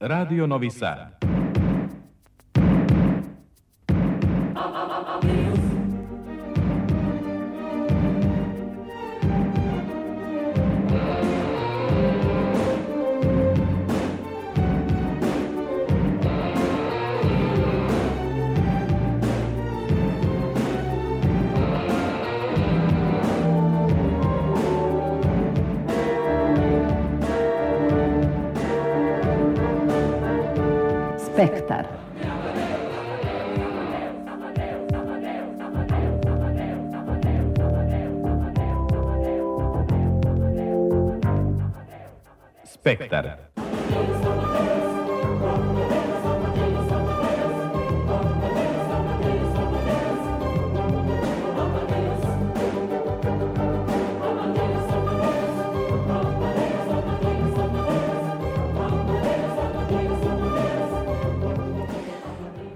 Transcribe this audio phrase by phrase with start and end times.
[0.00, 1.27] Radio Novi Sad.
[31.38, 31.86] Spektar.
[42.64, 43.47] Spektar.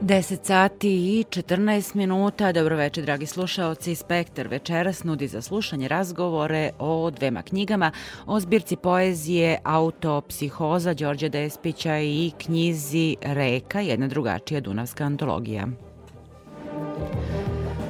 [0.02, 2.52] Deset sati i 14 minuta.
[2.52, 3.94] Dobro večer, dragi slušaoci.
[3.94, 7.90] Spektar večeras nudi za slušanje razgovore o dvema knjigama,
[8.26, 15.66] o zbirci poezije Autopsihoza Đorđa Despića i knjizi Reka, jedna drugačija dunavska antologija.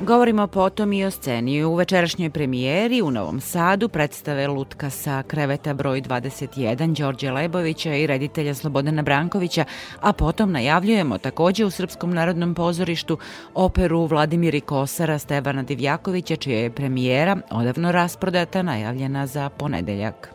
[0.03, 1.65] Govorimo potom i o sceni.
[1.65, 8.07] U večerašnjoj premijeri u Novom Sadu predstave Lutka sa kreveta broj 21 Đorđe Lebovića i
[8.07, 9.65] reditelja Slobodana Brankovića,
[10.01, 13.19] a potom najavljujemo takođe u Srpskom narodnom pozorištu
[13.55, 20.29] operu Vladimiri Kosara Stevana Divjakovića, čija je premijera odavno rasprodata najavljena za ponedeljak.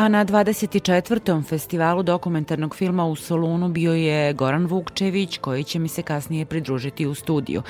[0.00, 1.44] A na 24.
[1.44, 7.06] festivalu dokumentarnog filma u Solunu bio je Goran Vukčević, koji će mi se kasnije pridružiti
[7.06, 7.62] u studiju.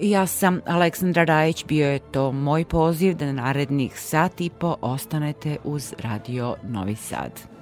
[0.00, 4.76] Ja sam Aleksandra Rajić, bio je to moj poziv da na narednih sat i po
[4.80, 7.55] ostanete uz Radio Novi Sad.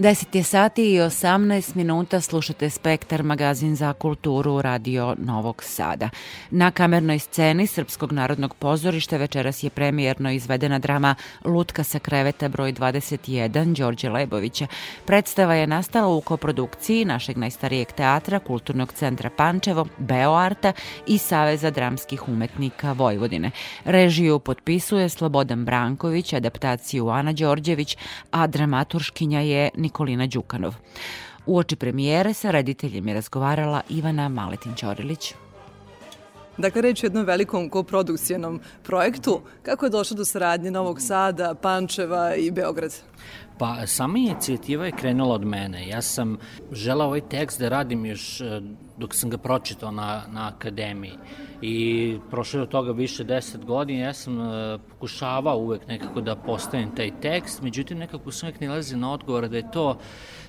[0.00, 6.08] 10 je sati i 18 minuta slušate Spektar, magazin za kulturu Radio Novog Sada.
[6.50, 11.14] Na kamernoj sceni Srpskog narodnog pozorišta večeras je premijerno izvedena drama
[11.44, 14.66] Lutka sa kreveta broj 21 Đorđe Lebovića.
[15.04, 20.72] Predstava je nastala u koprodukciji našeg najstarijeg teatra, Kulturnog centra Pančevo, Beoarta
[21.06, 23.50] i Saveza dramskih umetnika Vojvodine.
[23.84, 27.96] Režiju potpisuje Slobodan Branković, adaptaciju Ana Đorđević,
[28.30, 30.74] a dramaturškinja je Nikola Nikolina Đukanov.
[31.46, 35.32] U oči premijere sa rediteljem je razgovarala Ivana Maletin-Ćorilić.
[36.58, 39.40] Dakle, reč je o jednom velikom koprodukcijenom projektu.
[39.62, 42.94] Kako je došlo do saradnje Novog Sada, Pančeva i Beograd?
[43.60, 45.88] Pa, sama inicijativa je krenula od mene.
[45.88, 46.38] Ja sam
[46.72, 48.60] želao ovaj tekst da radim još e,
[48.98, 51.12] dok sam ga pročitao na, na akademiji
[51.62, 56.36] i prošlo je od toga više deset godina, ja sam uh, pokušavao uvek nekako da
[56.36, 59.98] postavim taj tekst, međutim nekako sam uvek nalazi na odgovor da je to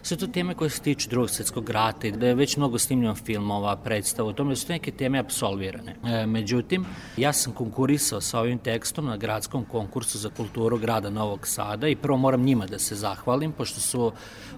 [0.03, 3.15] sve to teme koje se tiču drugog svetskog rata i da je već mnogo snimljeno
[3.15, 5.95] filmova, predstava, u tome da su neke teme absolvirane.
[6.05, 6.85] E, međutim,
[7.17, 11.95] ja sam konkurisao sa ovim tekstom na gradskom konkursu za kulturu grada Novog Sada i
[11.95, 14.11] prvo moram njima da se zahvalim, pošto su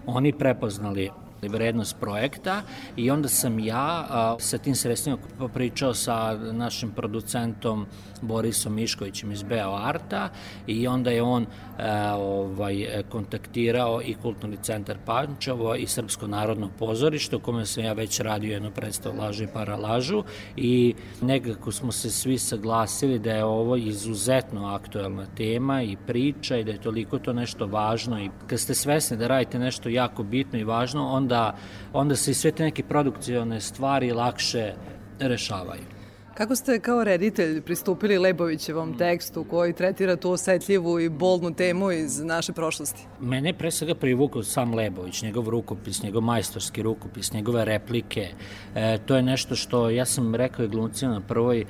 [0.05, 1.09] oni prepoznali
[1.49, 2.61] vrednost projekta
[2.95, 5.17] i onda sam ja a, sa tim sredstvima
[5.53, 7.85] pričao sa našim producentom
[8.21, 10.29] Borisom Miškovićem iz Beo Arta
[10.67, 11.45] i onda je on
[11.77, 17.83] a, e, ovaj, kontaktirao i Kulturni centar Pančevo i Srpsko narodno pozorište u kome sam
[17.83, 20.23] ja već radio jednu predstavu Lažu i paralažu
[20.55, 26.63] i nekako smo se svi saglasili da je ovo izuzetno aktuelna tema i priča i
[26.63, 30.59] da je toliko to nešto važno i kad ste svesni da radite nešto jako bitno
[30.59, 31.55] i važno, onda onda,
[31.93, 34.73] onda se i sve te neke produkcione stvari lakše
[35.19, 35.92] rešavaju.
[36.33, 42.19] Kako ste kao reditelj pristupili Lebovićevom tekstu koji tretira tu osetljivu i bolnu temu iz
[42.19, 43.05] naše prošlosti?
[43.19, 48.27] Mene je pre svega privukao sam Lebović, njegov rukopis, njegov majstorski rukopis, njegove replike.
[48.75, 51.65] E, to je nešto što ja sam rekao i glumcima na prvoj e,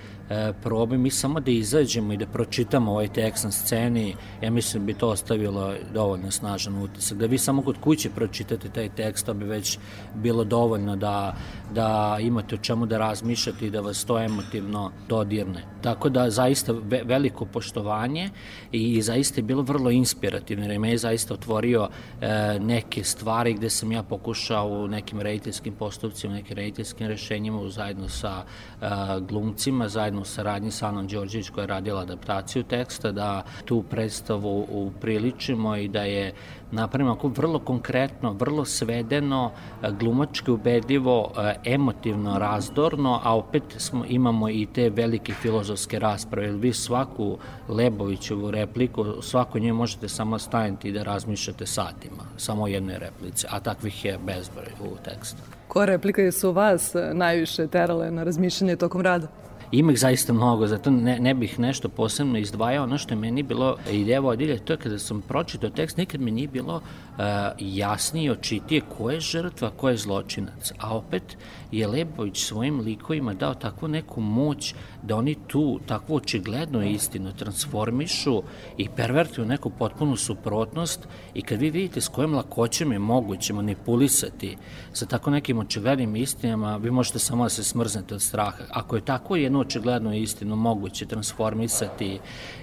[0.63, 4.85] probi, mi samo da izađemo i da pročitamo ovaj tekst na sceni, ja mislim da
[4.85, 7.17] bi to ostavilo dovoljno snažan utisak.
[7.17, 9.77] Da vi samo kod kuće pročitate taj tekst, to bi već
[10.15, 11.35] bilo dovoljno da,
[11.73, 15.63] da imate o čemu da razmišljate i da vas to emotivno emotivno dodirne.
[15.81, 16.73] Tako da zaista
[17.05, 18.29] veliko poštovanje
[18.71, 21.89] i zaista je bilo vrlo inspirativno jer me je zaista otvorio
[22.21, 28.09] e, neke stvari gde sam ja pokušao u nekim rediteljskim postupcima, nekim rediteljskim rešenjima zajedno
[28.09, 28.43] sa
[28.81, 28.85] e,
[29.19, 34.67] glumcima, zajedno u saradnji sa Anom Đorđević koja je radila adaptaciju teksta, da tu predstavu
[34.69, 36.33] upriličimo i da je
[36.73, 39.51] napravimo ako vrlo konkretno, vrlo svedeno,
[39.83, 46.51] e, glumački ubedljivo, e, emotivno, razdorno, a opet smo, imamo i te velike filozofske rasprave,
[46.51, 47.37] vi svaku
[47.69, 53.59] Lebovićevu repliku, svako nje možete samo staviti i da razmišljate satima, samo jednoj replici, a
[53.59, 55.41] takvih je bezbroj u tekstu.
[55.67, 59.27] Koja replika su vas najviše terale na razmišljanje tokom rada?
[59.73, 62.83] Ima ih zaista mnogo, zato ne, ne bih nešto posebno izdvajao.
[62.83, 66.31] Ono što je meni bilo ideja vodilja, to je kada sam pročitao tekst, nikad mi
[66.31, 67.23] nije bilo uh,
[67.59, 70.71] jasnije, očitije ko je žrtva, ko je zločinac.
[70.79, 71.37] A opet
[71.73, 74.73] je Lebović svojim likovima dao takvu neku moć
[75.03, 78.43] da oni tu takvu očiglednu istinu transformišu
[78.77, 84.57] i pervertuju neku potpunu suprotnost i kad vi vidite s kojim lakoćem je moguće manipulisati
[84.93, 88.63] sa tako nekim očiglednim istinama, vi možete samo da se smrznete od straha.
[88.69, 92.19] Ako je tako jednu očiglednu istinu moguće transformisati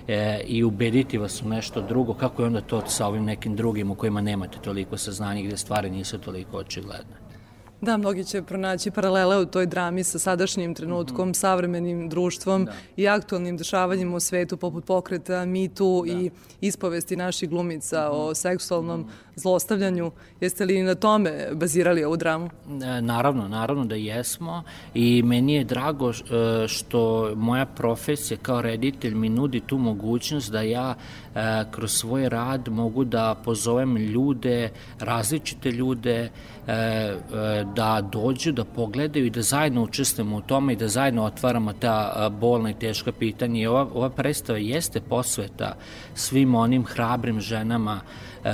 [0.08, 3.90] e, i ubediti vas u nešto drugo, kako je onda to sa ovim nekim drugim
[3.90, 7.29] u kojima nemate toliko saznanja gde stvari nisu toliko očigledne?
[7.80, 11.36] Da, mnogi će pronaći paralele u toj drami sa sadašnjim trenutkom, mm -hmm.
[11.36, 12.72] savremenim društvom da.
[12.96, 16.12] i aktualnim dešavanjima u svetu poput pokreta Too da.
[16.12, 18.30] i ispovesti naših glumica mm -hmm.
[18.30, 19.29] o seksualnom mm -hmm.
[19.40, 20.10] Zlostavljanju.
[20.40, 22.46] Jeste li na tome bazirali ovu dramu?
[22.46, 24.62] E, naravno, naravno da jesmo
[24.94, 26.14] i meni je drago e,
[26.68, 30.94] što moja profesija kao reditelj mi nudi tu mogućnost da ja
[31.34, 36.30] e, kroz svoj rad mogu da pozovem ljude, različite ljude,
[37.74, 42.28] da dođu, da pogledaju i da zajedno učestvujemo u tome i da zajedno otvaramo ta
[42.40, 43.60] bolna i teška pitanja.
[43.60, 45.74] I ova, ova predstava jeste posveta
[46.14, 48.00] svim onim hrabrim ženama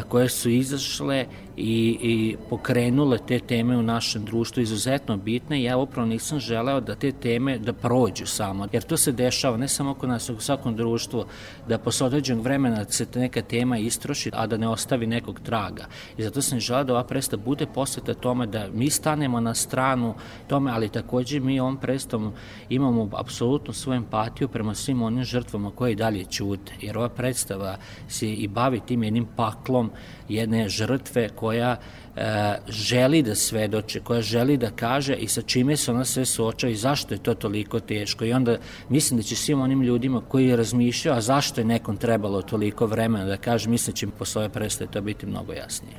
[0.09, 1.27] koje su izašle
[1.57, 6.81] i, i pokrenule te teme u našem društvu izuzetno bitne i ja upravo nisam želeo
[6.81, 10.41] da te teme da prođu samo, jer to se dešava ne samo kod nas, u
[10.41, 11.25] svakom društvu,
[11.69, 15.87] da posle određenog vremena se neka tema istroši, a da ne ostavi nekog traga.
[16.19, 20.15] I zato sam želeo da ova predstava bude posveta tome da mi stanemo na stranu
[20.49, 22.33] tome, ali takođe mi ovom predstavom
[22.69, 27.77] imamo apsolutno svoju empatiju prema svim onim žrtvama koje i dalje ćute, jer ova predstava
[28.09, 29.91] se i bavi tim jednim paklom
[30.29, 31.77] jedne žrtve koja
[32.17, 36.71] e, želi da svedoče, koja želi da kaže i sa čime se ona sve suočava
[36.71, 38.25] i zašto je to toliko teško.
[38.25, 42.43] I onda mislim da će svim onim ljudima koji razmišljaju, a zašto je nekom trebalo
[42.43, 45.97] toliko vremena da kaže, mislim da će im posle ove predstave to biti mnogo jasnije.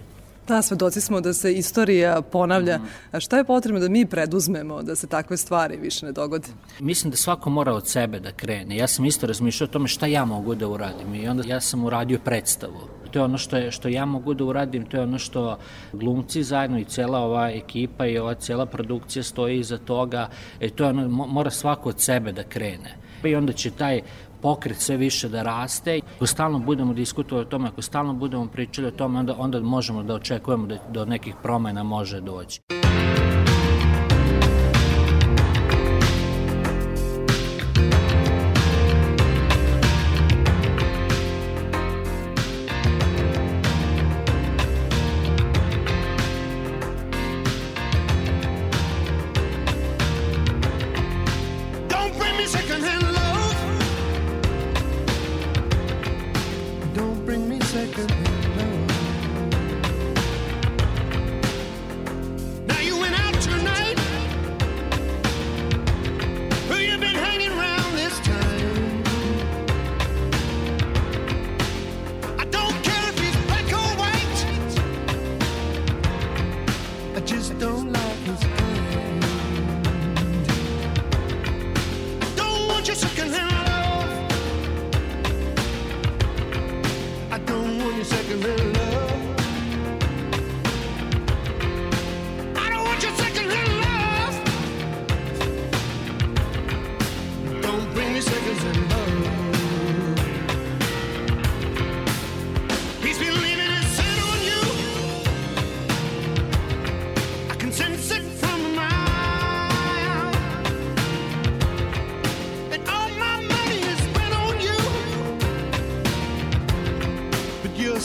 [0.48, 2.80] Da, svedoci smo da se istorija ponavlja.
[3.12, 6.48] A šta je potrebno da mi preduzmemo da se takve stvari više ne dogode?
[6.80, 8.78] Mislim da svako mora od sebe da krene.
[8.78, 11.86] Ja sam isto razmišljao o tome šta ja mogu da uradim i onda ja sam
[11.86, 12.97] uradio predstavu.
[13.08, 15.58] To je ono što, je, što ja mogu da uradim, to je ono što
[15.94, 20.30] glumci zajedno i cela ova ekipa i ova cela produkcija stoji iza toga.
[20.60, 22.98] E, to je ono, mora svako od sebe da krene.
[23.24, 24.02] I onda će taj
[24.42, 26.00] pokret sve više da raste.
[26.16, 30.04] Ako stalno budemo diskutovali o tome, ako stalno budemo pričali o tome, onda, onda možemo
[30.04, 32.62] da očekujemo da do nekih promena može doći.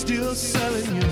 [0.02, 1.11] still selling you.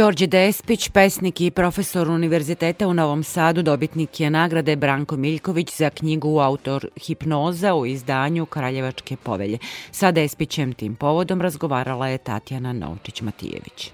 [0.00, 5.90] Đorđe Despić, pesnik i profesor Univerziteta u Novom Sadu, dobitnik je nagrade Branko Miljković za
[5.90, 9.58] knjigu Autor hipnoza u izdanju Kraljevačke povelje.
[9.92, 13.90] Sa Despićem tim povodom razgovarala je Tatjana Novčić-Matijević.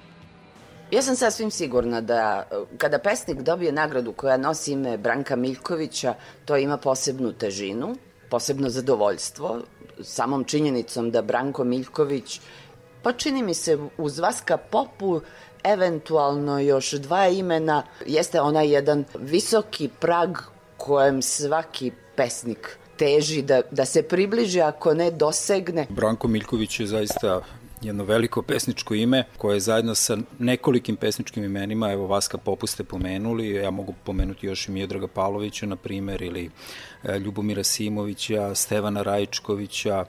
[0.91, 2.49] Ja sam sasvim sigurna da
[2.79, 7.97] kada pesnik dobije nagradu koja nosi ime Branka Miljkovića, to ima posebnu težinu,
[8.31, 9.61] posebno zadovoljstvo,
[10.03, 12.41] samom činjenicom da Branko Miljković,
[13.03, 15.21] pa čini mi se uz Vaska Popu,
[15.67, 20.39] eventualno još dva imena, jeste onaj jedan visoki prag
[20.77, 25.87] kojem svaki pesnik teži da, da se približi, ako ne dosegne.
[25.89, 27.41] Branko Miljković je zaista
[27.83, 33.71] jedno veliko pesničko ime koje zajedno sa nekolikim pesničkim imenima, evo Vaska Popuste pomenuli, ja
[33.71, 36.51] mogu pomenuti još i Miodraga Pavlovića, na primer, ili
[37.05, 40.05] e, Ljubomira Simovića, Stevana Rajičkovića,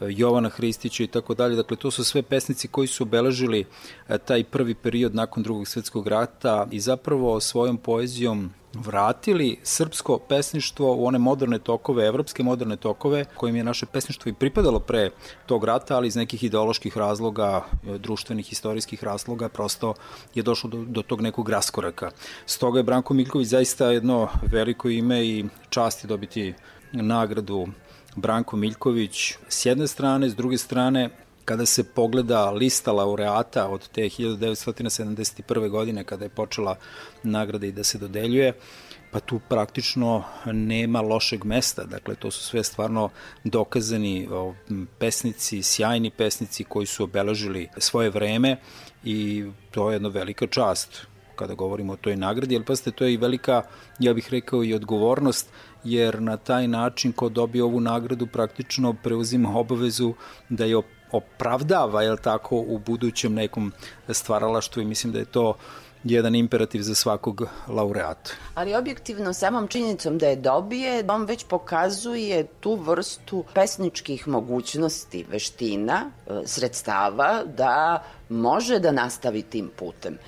[0.00, 1.56] Jovana Hristića i tako dalje.
[1.56, 3.64] Dakle, to su sve pesnici koji su obeležili
[4.08, 10.94] e, taj prvi period nakon drugog svetskog rata i zapravo svojom poezijom vratili srpsko pesništvo
[10.94, 15.10] u one moderne tokove, evropske moderne tokove, kojim je naše pesništvo i pripadalo pre
[15.46, 19.94] tog rata, ali iz nekih ideoloških razloga, e, društvenih, istorijskih razloga, prosto
[20.34, 22.10] je došlo do, do tog nekog raskoraka.
[22.46, 26.54] Stoga je Branko Miljković zaista jedno veliko ime i čast je dobiti
[26.92, 27.66] nagradu
[28.20, 31.10] Branko Miljković s jedne strane, s druge strane
[31.44, 35.68] kada se pogleda lista laureata od te 1971.
[35.68, 36.76] godine kada je počela
[37.22, 38.52] nagrada i da se dodeljuje,
[39.10, 41.84] pa tu praktično nema lošeg mesta.
[41.84, 43.10] Dakle, to su sve stvarno
[43.44, 44.28] dokazani
[44.98, 48.56] pesnici, sjajni pesnici koji su obeležili svoje vreme
[49.04, 51.06] i to je jedna velika čast
[51.38, 53.62] kada govorimo o toj nagradi, ali pazite, to je i velika,
[53.98, 55.50] ja bih rekao, i odgovornost
[55.92, 60.14] jer na taj način ko dobije ovu nagradu praktično preuzima obavezu
[60.48, 63.72] da je opravdava, je tako, u budućem nekom
[64.08, 65.54] stvaralaštvu i mislim da je to
[66.04, 68.30] jedan imperativ za svakog laureata.
[68.54, 76.10] Ali objektivno samom činjenicom da je dobije, on već pokazuje tu vrstu pesničkih mogućnosti, veština,
[76.26, 80.18] e, sredstava da može da nastavi tim putem.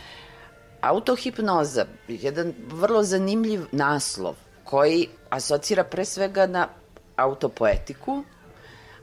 [0.80, 4.34] Autohipnoza, jedan vrlo zanimljiv naslov
[4.64, 6.68] koji asocira pre svega na
[7.16, 8.24] autopoetiku,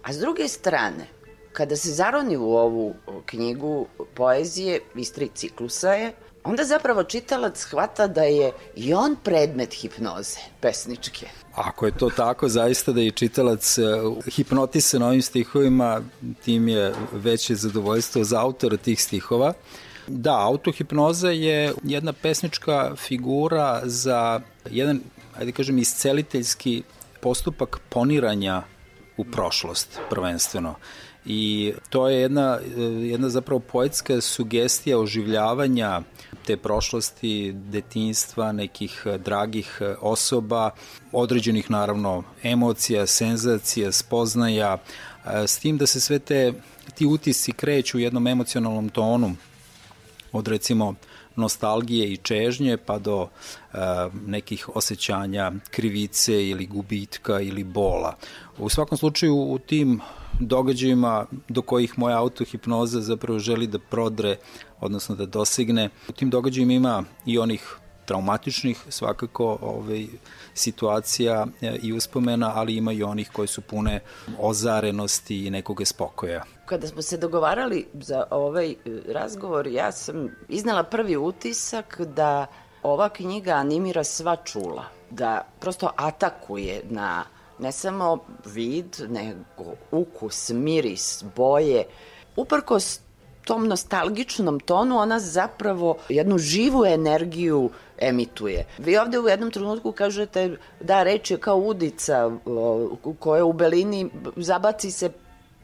[0.04, 1.08] a s druge strane,
[1.54, 6.14] kada se zaroni u ovu knjigu poezije, iz tri ciklusa je,
[6.44, 11.28] onda zapravo čitalac shvata da je i on predmet hipnoze pesničke.
[11.56, 13.82] Ako je to tako, zaista da je čitalac e,
[14.32, 16.02] hipnotisan ovim stihovima,
[16.46, 19.54] tim je veće zadovoljstvo za autora tih stihova.
[20.08, 25.02] Da, autohipnoza je jedna pesnička figura za jedan
[25.40, 26.84] ajde kažem, isceliteljski
[27.22, 28.64] postupak poniranja
[29.18, 30.76] u prošlost prvenstveno.
[31.26, 32.60] I to je jedna,
[33.02, 36.02] jedna zapravo poetska sugestija oživljavanja
[36.46, 40.70] te prošlosti, detinstva, nekih dragih osoba,
[41.12, 44.78] određenih naravno emocija, senzacija, spoznaja,
[45.26, 46.54] s tim da se sve te
[46.96, 49.36] ti utisci kreću u jednom emocionalnom tonu
[50.32, 50.96] od recimo
[51.38, 53.78] nostalgije i čežnje pa do e,
[54.26, 58.16] nekih osjećanja krivice ili gubitka ili bola.
[58.58, 60.02] U svakom slučaju u tim
[60.40, 64.38] događajima do kojih moja autohipnoza zapravo želi da prodre,
[64.80, 65.90] odnosno da dosegne.
[66.10, 70.08] U tim događajima ima i onih traumatičnih svakako ovaj,
[70.58, 74.00] situacija e, i uspomena, ali ima i onih koji su pune
[74.40, 76.44] ozarenosti i nekog spokoja.
[76.66, 78.76] Kada smo se dogovarali za ovaj e,
[79.08, 82.46] razgovor, ja sam iznala prvi utisak da
[82.84, 87.24] ova knjiga animira sva čula, da prosto atakuje na
[87.60, 91.84] ne samo vid, nego ukus, miris, boje.
[92.36, 93.00] Uprkos
[93.46, 98.66] tom nostalgičnom tonu ona zapravo jednu živu energiju emituje.
[98.78, 102.32] Vi ovde u jednom trenutku kažete da reč je kao udica
[103.20, 105.10] koja u belini zabaci se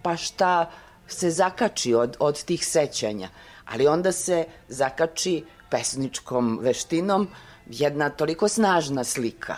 [0.01, 0.71] pa šta
[1.07, 3.29] se zakači od, od tih sećanja.
[3.65, 7.27] Ali onda se zakači pesničkom veštinom
[7.65, 9.55] jedna toliko snažna slika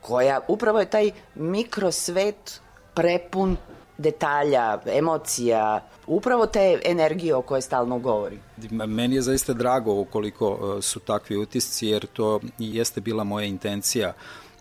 [0.00, 2.60] koja upravo je taj mikrosvet
[2.94, 3.56] prepun
[4.00, 8.38] detalja, emocija, upravo te energije o kojoj stalno govori.
[8.70, 14.12] Meni je zaista drago ukoliko e, su takvi utisci, jer to jeste bila moja intencija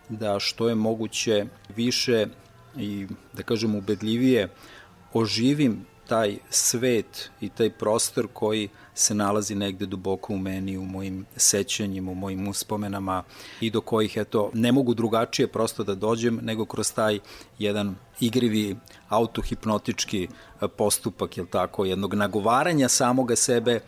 [0.09, 2.27] da što je moguće više
[2.77, 4.49] i da kažem ubedljivije
[5.13, 8.69] oživim taj svet i taj prostor koji
[8.99, 13.23] se nalazi negde duboko u meni, u mojim sećanjima, u mojim uspomenama
[13.61, 17.19] i do kojih, eto, ne mogu drugačije prosto da dođem nego kroz taj
[17.59, 18.75] jedan igrivi
[19.09, 20.27] autohipnotički
[20.61, 23.79] e, postupak, je tako, jednog nagovaranja samoga sebe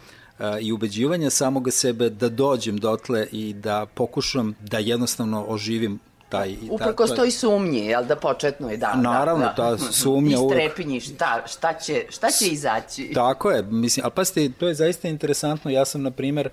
[0.61, 5.99] i ubeđivanja samoga sebe da dođem dotle i da pokušam da jednostavno oživim
[6.31, 6.55] taj...
[6.69, 8.95] Uprko ta, toj sumnji, jel da početno je da...
[8.95, 10.37] Naravno, da, ta sumnja...
[10.37, 13.11] Istrepinji, šta, šta, će, šta će izaći?
[13.13, 16.49] Tako je, mislim, ali pasite, to je zaista interesantno, ja sam, na primer,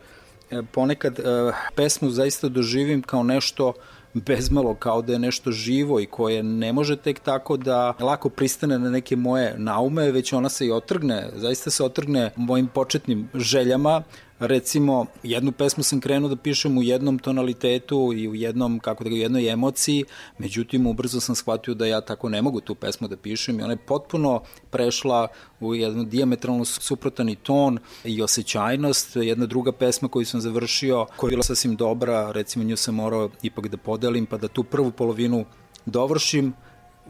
[0.50, 3.72] e, ponekad uh, pesmu zaista doživim kao nešto
[4.14, 8.78] bezmalo kao da je nešto živo i koje ne može tek tako da lako pristane
[8.78, 14.02] na neke moje naume, već ona se i otrgne, zaista se otrgne mojim početnim željama,
[14.38, 19.10] recimo, jednu pesmu sam krenuo da pišem u jednom tonalitetu i u jednom, kako da
[19.10, 20.04] ga, u jednoj emociji,
[20.38, 23.72] međutim, ubrzo sam shvatio da ja tako ne mogu tu pesmu da pišem i ona
[23.72, 25.28] je potpuno prešla
[25.60, 29.16] u jedan diametralno suprotani ton i osjećajnost.
[29.16, 33.30] Jedna druga pesma koju sam završio, koja je bila sasvim dobra, recimo nju sam morao
[33.42, 35.44] ipak da podelim, pa da tu prvu polovinu
[35.86, 36.52] dovršim,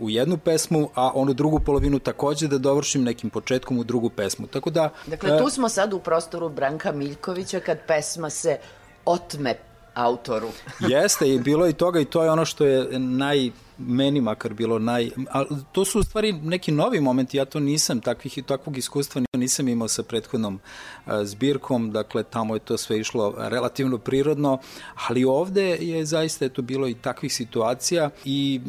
[0.01, 4.47] u jednu pesmu, a onu drugu polovinu takođe da dovršim nekim početkom u drugu pesmu.
[4.47, 4.91] Tako da...
[5.07, 8.59] Dakle, tu e, smo sad u prostoru Branka Miljkovića kad pesma se
[9.05, 9.55] otme
[9.95, 10.49] autoru.
[10.95, 14.79] Jeste, i bilo i toga i to je ono što je naj meni makar bilo
[14.79, 15.11] naj...
[15.31, 19.69] A to su u stvari neki novi momenti, ja to nisam, takvih, takvog iskustva nisam
[19.69, 20.61] imao sa prethodnom
[21.07, 24.59] a, zbirkom, dakle tamo je to sve išlo relativno prirodno,
[25.09, 28.61] ali ovde je zaista eto bilo i takvih situacija i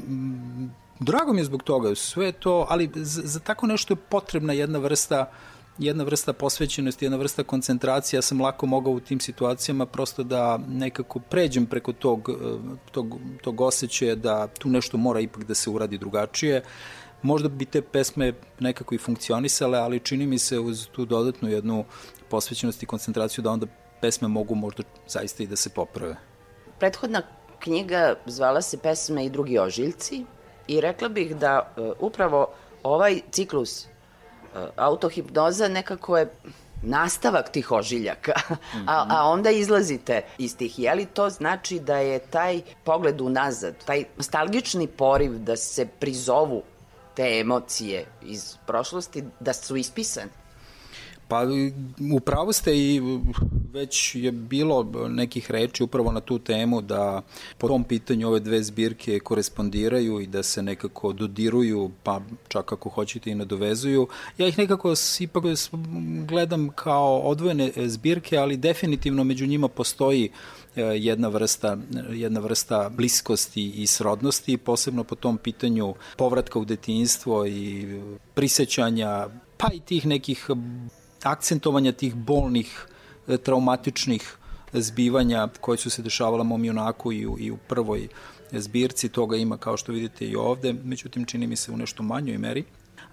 [0.99, 4.79] Drago mi je zbog toga, sve to, ali za, za tako nešto je potrebna jedna
[4.79, 5.31] vrsta
[5.79, 10.57] jedna vrsta posvećenosti, jedna vrsta koncentracije, ja sam lako mogao u tim situacijama prosto da
[10.67, 12.29] nekako pređem preko tog,
[12.91, 16.63] tog, tog osjećaja da tu nešto mora ipak da se uradi drugačije.
[17.21, 21.85] Možda bi te pesme nekako i funkcionisale, ali čini mi se uz tu dodatnu jednu
[22.29, 23.67] posvećenost i koncentraciju da onda
[24.01, 26.15] pesme mogu možda zaista i da se poprave.
[26.79, 27.21] Prethodna
[27.59, 30.25] knjiga zvala se Pesme i drugi ožiljci,
[30.69, 32.47] I rekla bih da uh, upravo
[32.84, 36.29] ovaj ciklus uh, autohipnoza nekako je
[36.84, 38.34] nastavak tih ožiljaka,
[38.88, 39.39] a, a mhm.
[39.39, 40.79] onda izlazite iz tih.
[40.79, 46.63] Je li to znači da je taj pogled unazad, taj nostalgični poriv da se prizovu
[47.15, 50.32] te emocije iz prošlosti, da su ispisane?
[51.27, 51.41] Pa
[52.15, 53.01] upravo ste i
[53.73, 57.21] već je bilo nekih reči upravo na tu temu da
[57.58, 62.89] po tom pitanju ove dve zbirke korespondiraju i da se nekako dodiruju, pa čak ako
[62.89, 64.08] hoćete i nadovezuju.
[64.38, 65.43] Ja ih nekako ipak
[66.27, 70.29] gledam kao odvojene zbirke, ali definitivno među njima postoji
[70.75, 71.77] e, jedna vrsta,
[72.12, 77.99] jedna vrsta bliskosti i srodnosti, posebno po tom pitanju povratka u detinjstvo i
[78.34, 79.27] prisećanja
[79.58, 80.49] pa i tih nekih
[81.23, 82.88] akcentovanja tih bolnih, e,
[83.38, 84.38] traumatičnih
[84.74, 88.08] zbivanja koje su se dešavala mom junaku i u, i u prvoj
[88.52, 92.38] zbirci, toga ima kao što vidite i ovde, međutim čini mi se u nešto manjoj
[92.38, 92.63] meri.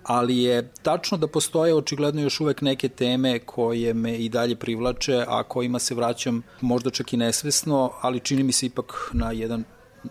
[0.02, 5.24] Ali je tačno da postoje očigledno još uvek neke teme koje me i dalje privlače,
[5.28, 9.64] a kojima se vraćam možda čak i nesvesno, ali čini mi se ipak na jedan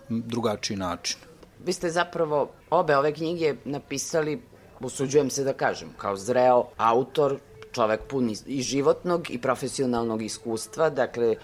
[0.10, 1.18] drugačiji način.
[1.66, 4.42] Vi ste zapravo obe ove knjige napisali,
[4.80, 7.40] usuđujem se da kažem, kao zreo autor
[7.76, 11.36] čovek pun i životnog i profesionalnog iskustva, dakle,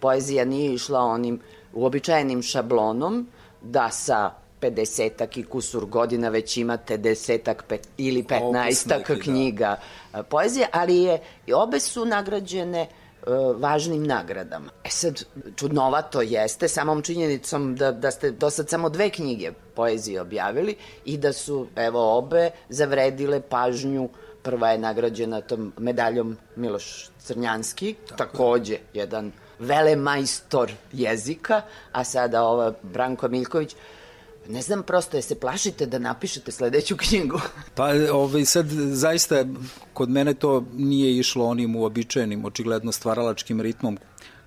[0.00, 1.40] poezija nije išla onim
[1.72, 3.26] uobičajenim šablonom
[3.62, 9.20] da sa 50 i kusur godina već imate desetak pet, ili 15 da.
[9.22, 9.76] knjiga
[10.12, 10.22] da.
[10.22, 11.20] poezije, ali je,
[11.54, 14.72] obe su nagrađene uh, važnim nagradama.
[14.84, 15.22] E sad,
[15.56, 21.18] čudnovato jeste samom činjenicom da, da ste do sad samo dve knjige poezije objavili i
[21.18, 24.10] da su, evo, obe zavredile pažnju uh,
[24.46, 28.80] Prva je nagrađena tom medaljom Miloš Crnjanski, Tako takođe je.
[28.94, 33.74] jedan velemajstor jezika, a sada ova Branko Miljković,
[34.48, 37.40] Ne znam prosto, je se plašite da napišete sledeću knjigu?
[37.74, 39.44] pa ovaj, sad zaista
[39.92, 43.98] kod mene to nije išlo onim uobičajenim, očigledno stvaralačkim ritmom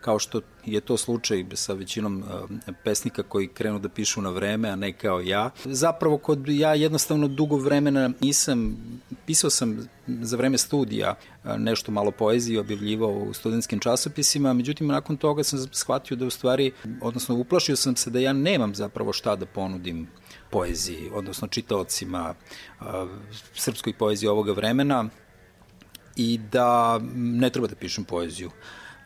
[0.02, 2.24] kao što je to slučaj sa većinom
[2.68, 5.50] e, pesnika koji krenu da pišu na vreme, a ne kao ja.
[5.66, 8.78] Zapravo, kod ja jednostavno dugo vremena nisam,
[9.26, 15.18] pisao sam za vreme studija e, nešto malo poezije, objavljivao u studentskim časopisima, međutim, nakon
[15.18, 19.36] toga sam shvatio da u stvari, odnosno uplašio sam se da ja nemam zapravo šta
[19.36, 20.08] da ponudim
[20.50, 22.34] poeziji, odnosno čitaocima
[22.80, 22.86] uh,
[23.54, 25.10] srpskoj poeziji ovoga vremena
[26.16, 28.52] i da ne treba da pišem poeziju.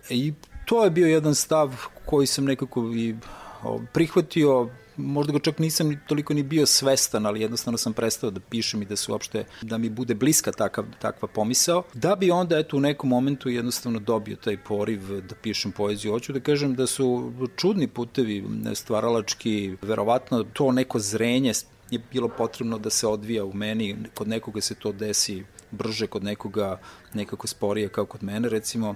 [0.09, 0.33] I
[0.65, 3.15] to je bio jedan stav koji sam nekako i
[3.93, 8.81] prihvatio, možda ga čak nisam toliko ni bio svestan, ali jednostavno sam prestao da pišem
[8.81, 12.77] i da se uopšte, da mi bude bliska takav, takva pomisao, da bi onda eto
[12.77, 16.11] u nekom momentu jednostavno dobio taj poriv da pišem poeziju.
[16.11, 21.51] Hoću da kažem da su čudni putevi stvaralački, verovatno to neko zrenje
[21.91, 26.23] je bilo potrebno da se odvija u meni, kod nekoga se to desi brže, kod
[26.23, 26.79] nekoga
[27.13, 28.95] nekako sporije kao kod mene recimo,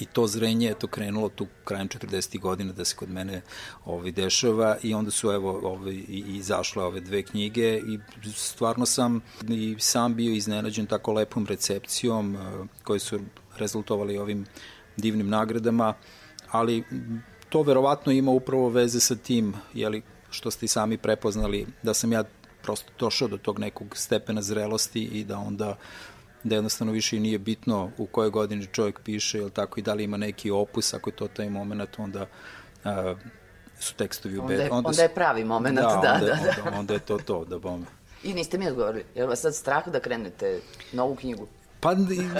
[0.00, 2.40] i to zrenje je to krenulo tu krajem 40.
[2.40, 3.42] godina da se kod mene
[3.84, 7.98] ovaj, dešava i onda su evo ovaj, i, izašle ove dve knjige i
[8.34, 13.20] stvarno sam i sam bio iznenađen tako lepom recepcijom uh, koje su
[13.56, 14.46] rezultovali ovim
[14.96, 15.94] divnim nagradama,
[16.50, 16.84] ali
[17.48, 22.12] to verovatno ima upravo veze sa tim, jeli, što ste i sami prepoznali, da sam
[22.12, 22.24] ja
[22.62, 25.76] prosto došao do tog nekog stepena zrelosti i da onda
[26.44, 29.94] da jednostavno više i nije bitno u kojoj godini čovjek piše, ili tako i da
[29.94, 32.26] li ima neki opus, ako je to taj moment, onda
[32.84, 33.14] a,
[33.80, 34.64] su tekstovi ubedni.
[34.64, 36.62] Onda, onda, onda je pravi moment, da, da, onda, da, da.
[36.66, 37.86] Onda, onda je to to, da bome.
[38.24, 40.60] I niste mi odgovorili, je li vas sad strah da krenete
[40.92, 41.46] novu knjigu?
[41.80, 41.96] Pa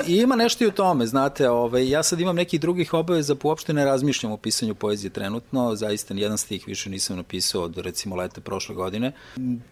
[0.07, 3.73] ima nešto i u tome, znate, ovaj, ja sad imam nekih drugih obaveza, pa uopšte
[3.73, 8.41] ne razmišljam o pisanju poezije trenutno, zaista nijedan stih više nisam napisao od recimo leta
[8.41, 9.13] prošle godine,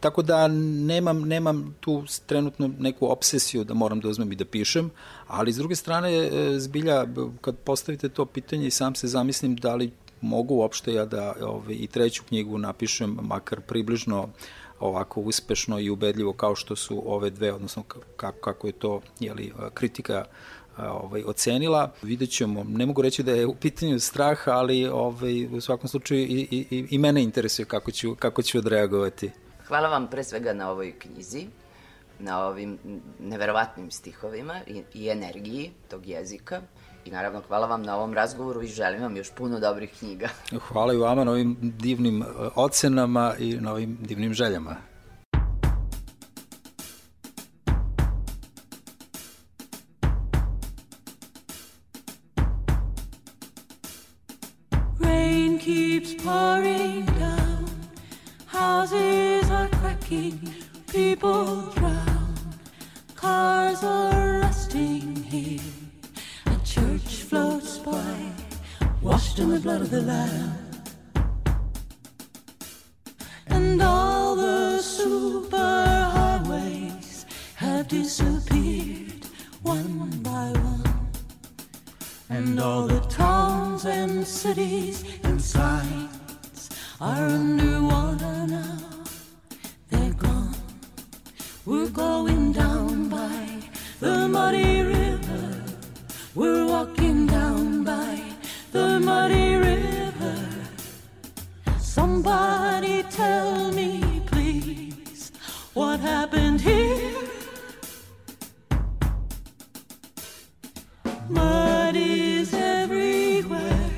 [0.01, 4.91] tako da nemam, nemam tu trenutno neku obsesiju da moram da uzmem i da pišem,
[5.27, 7.07] ali s druge strane, e, zbilja,
[7.41, 11.75] kad postavite to pitanje i sam se zamislim da li mogu uopšte ja da ovaj,
[11.75, 14.29] i treću knjigu napišem, makar približno
[14.81, 17.83] ovako uspešno i ubedljivo kao što su ove dve, odnosno
[18.17, 20.25] kako, kako je to jeli, kritika
[20.79, 21.93] ovaj, ocenila.
[22.03, 26.21] Vidjet ćemo, ne mogu reći da je u pitanju strah, ali ovaj, u svakom slučaju
[26.21, 29.31] i, i, i mene interesuje kako ću, kako ću odreagovati.
[29.67, 31.47] Hvala vam pre svega na ovoj knjizi,
[32.19, 32.79] na ovim
[33.21, 36.62] neverovatnim stihovima i, i energiji tog jezika.
[37.07, 40.29] I naravno, hvala vam na ovom razgovoru i želim vam još puno dobrih knjiga.
[40.69, 44.77] Hvala i vama na ovim divnim e, ocenama i na ovim divnim željama.
[55.01, 57.66] Rain keeps pouring down
[58.47, 60.38] Houses are cracking
[60.87, 62.35] People drown
[63.14, 65.86] Cars are rusting here
[67.37, 68.33] floats by,
[69.03, 70.57] washed in the blood of the Lamb.
[73.49, 79.27] And all the superhighways have disappeared
[79.62, 81.11] one by one.
[82.31, 86.70] And all the towns and cities and signs
[87.03, 88.79] are underwater now.
[89.90, 90.57] They're gone.
[91.66, 93.61] We're going down by
[94.01, 94.96] the muddy river.
[105.97, 107.15] What happened here?
[111.29, 113.91] Mud is everywhere.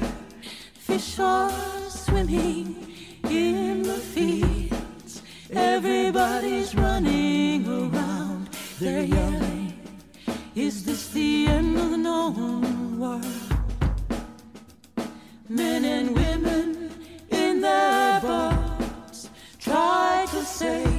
[0.75, 1.51] Fish are
[1.89, 2.77] swimming
[3.29, 5.23] in the fields.
[5.51, 8.49] Everybody's running around.
[8.79, 9.73] They're yelling.
[10.55, 13.27] Is this the end of the known world?
[15.49, 16.93] Men and women
[17.31, 20.98] in their boats try to save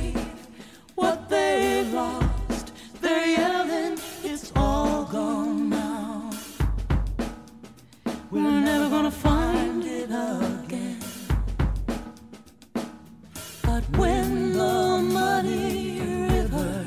[1.29, 2.73] they lost.
[3.01, 6.29] They're yelling, it's all gone now.
[8.31, 10.99] We're never gonna find it again.
[13.63, 16.85] But when the muddy river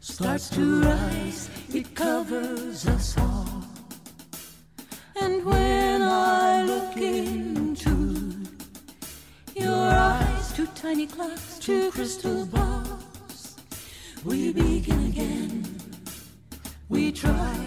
[0.00, 3.64] starts to rise it covers us all.
[5.20, 8.46] And when I look into
[9.54, 12.77] your eyes, two tiny clocks, two crystal balls,
[14.24, 15.64] we begin again.
[16.88, 17.58] We try,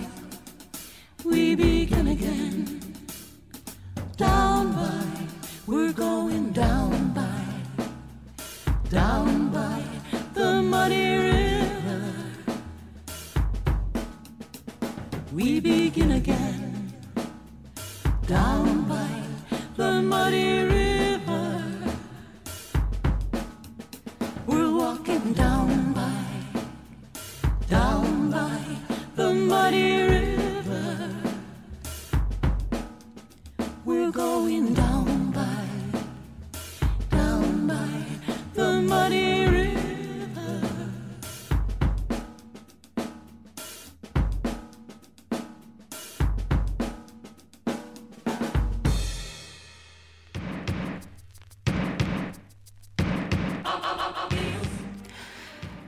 [1.24, 2.82] we begin again.
[4.18, 5.28] Down by,
[5.68, 7.84] we're going down by,
[8.90, 9.84] down by
[10.34, 11.52] the muddy river
[15.32, 16.94] we begin again
[18.28, 18.81] down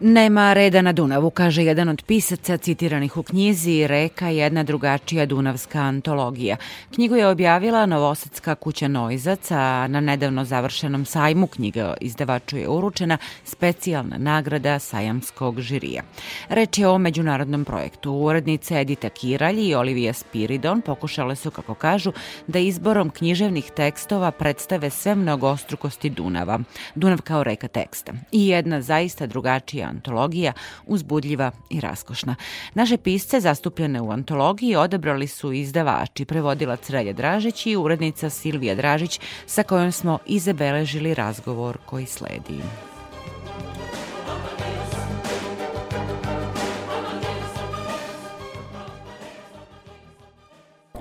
[0.06, 5.80] Nema reda na Dunavu, kaže jedan od pisaca citiranih u knjizi Reka jedna drugačija dunavska
[5.80, 6.58] antologija.
[6.96, 13.18] Knjigu je objavila Novosadska kuća Noizac, a na nedavno završenom sajmu knjiga izdavaču je uručena
[13.44, 16.04] specijalna nagrada sajamskog žirija.
[16.50, 18.12] Reč je o međunarodnom projektu.
[18.12, 22.12] Urednice Edita Kiralj i Olivija Spiridon pokušale su, kako kažu,
[22.48, 26.60] da izborom književnih tekstova predstave sve mnogostrukosti Dunava.
[26.96, 28.14] Dunav kao reka teksta.
[28.32, 30.54] I jedna zaista drugačija antologija,
[30.86, 32.36] uzbudljiva i raskošna.
[32.74, 39.20] Naše pisce zastupljene u antologiji odabrali su izdavači, prevodilac Relja Dražić i urednica Silvija Dražić
[39.46, 42.93] sa kojom smo i zabeležili razgovor koji sledi.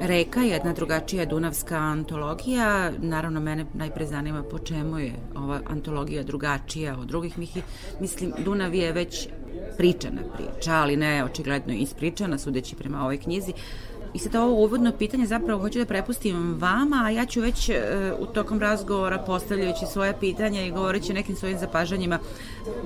[0.04, 2.90] Reka, jedna drugačija dunavska antologija.
[2.98, 7.38] Naravno, mene najpre zanima po čemu je ova antologija drugačija od drugih.
[8.00, 9.28] Mislim, Dunav je već
[9.76, 13.52] pričana priča, ali ne očigledno ispričana, sudeći prema ovoj knjizi.
[14.14, 17.82] I sad ovo uvodno pitanje zapravo hoću da prepustim vama, a ja ću već e,
[18.18, 22.18] u tokom razgovora postavljajući svoje pitanja i govoreći o nekim svojim zapažanjima,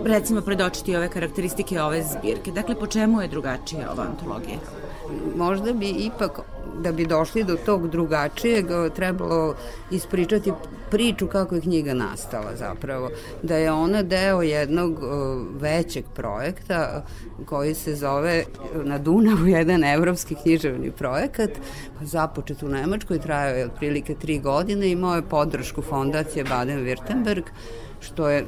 [0.05, 2.53] recimo predočiti ove karakteristike ove zbirke.
[2.53, 4.59] Dakle, po čemu je drugačija ova antologija?
[5.37, 6.41] Možda bi ipak
[6.83, 9.55] da bi došli do tog drugačijeg trebalo
[9.91, 10.53] ispričati
[10.91, 13.11] priču kako je knjiga nastala zapravo.
[13.43, 15.01] Da je ona deo jednog
[15.61, 17.05] većeg projekta
[17.47, 18.45] koji se zove
[18.85, 21.51] na Dunavu jedan evropski književni projekat
[22.01, 27.43] započet u Nemačkoj, trajao je otprilike tri godine, imao je podršku fondacije Baden-Württemberg
[28.01, 28.45] što je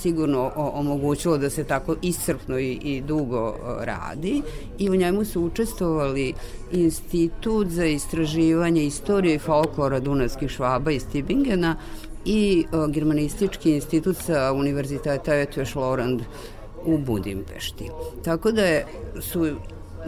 [0.00, 4.42] sigurno omogućilo da se tako iscrpno i, i dugo radi
[4.78, 6.34] i u njemu su učestvovali
[6.72, 11.76] Institut za istraživanje istorije i folklora Dunavskih švaba iz Tibingena
[12.24, 16.22] i Germanistički institut sa Univerziteta Etveš Lorand
[16.84, 17.90] u Budimpešti.
[18.24, 18.62] Tako da
[19.20, 19.56] su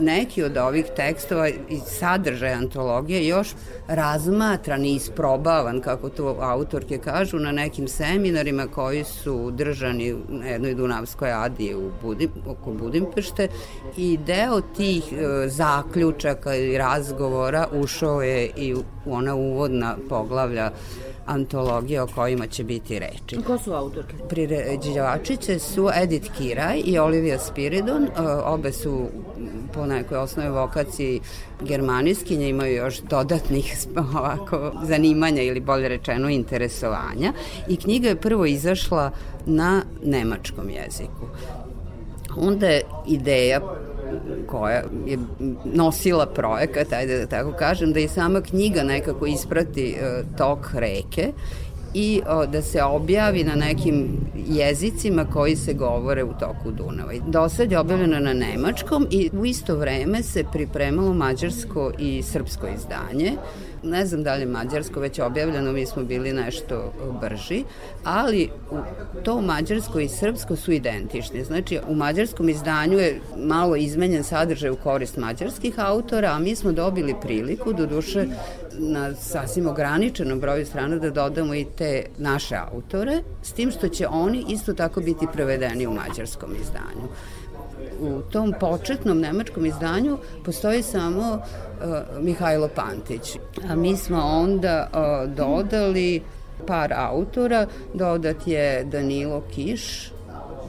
[0.01, 3.48] neki od ovih tekstova i sadržaja antologije još
[3.88, 10.74] razmatran i isprobavan, kako to autorke kažu, na nekim seminarima koji su držani na jednoj
[10.74, 13.48] Dunavskoj adiji u Budim, oko Budimpešte
[13.96, 20.70] i deo tih e, zaključaka i razgovora ušao je i u ona uvodna poglavlja
[21.27, 23.42] antologije o kojima će biti reči.
[23.46, 24.14] Ko su autorke?
[24.29, 28.09] Priređivačice su Edith Kiraj i Olivia Spiridon, e,
[28.44, 29.09] obe su
[29.74, 31.20] po nekoj osnovi vokaciji
[31.61, 33.77] germanijskinje, imaju još dodatnih
[34.18, 37.33] ovako zanimanja ili bolje rečeno interesovanja
[37.68, 39.11] i knjiga je prvo izašla
[39.47, 41.27] na nemačkom jeziku.
[42.37, 43.61] Onda je ideja
[44.47, 45.18] koja je
[45.64, 51.33] nosila projekat, ajde da tako kažem, da i sama knjiga nekako isprati uh, tok reke
[51.94, 54.09] i o, da se objavi na nekim
[54.48, 57.12] jezicima koji se govore u toku Dunava.
[57.27, 62.66] Do sad je objavljena na nemačkom i u isto vreme se pripremalo mađarsko i srpsko
[62.68, 63.33] izdanje
[63.83, 67.64] ne znam da li je mađarsko već objavljeno, mi smo bili nešto brži,
[68.05, 68.51] ali
[69.23, 71.45] to mađarsko i srpsko su identični.
[71.45, 76.73] Znači, u mađarskom izdanju je malo izmenjen sadržaj u korist mađarskih autora, a mi smo
[76.73, 78.27] dobili priliku, do duše,
[78.79, 84.07] na sasvim ograničenom broju strana da dodamo i te naše autore, s tim što će
[84.09, 87.09] oni isto tako biti prevedeni u mađarskom izdanju
[88.01, 93.37] u tom početnom nemačkom izdanju postoji samo uh, Mihajlo Pantić.
[93.71, 96.23] A mi smo onda uh, dodali
[96.67, 100.12] par autora, dodat je Danilo Kiš,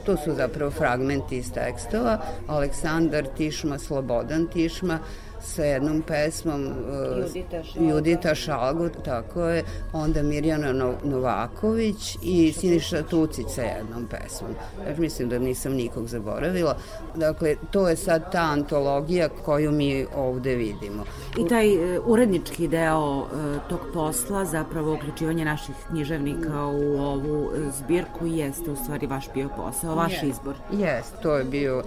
[0.06, 2.18] to su zapravo fragmenti iz tekstova,
[2.48, 4.98] Aleksandar Tišma, Slobodan Tišma,
[5.42, 13.62] sa jednom pesmom uh, Judita Šalgut tako je, onda Mirjana Novaković i Siniša Tucić sa
[13.62, 14.50] jednom pesmom.
[14.82, 16.76] Znači, mislim da nisam nikog zaboravila.
[17.16, 21.04] Dakle, to je sad ta antologija koju mi ovde vidimo.
[21.38, 23.26] I taj uh, urednički deo uh,
[23.68, 29.94] tog posla, zapravo uključivanje naših književnika u ovu zbirku, jeste u stvari vaš bio posao,
[29.94, 30.28] vaš yes.
[30.28, 30.54] izbor.
[30.72, 31.82] Jeste, to je bio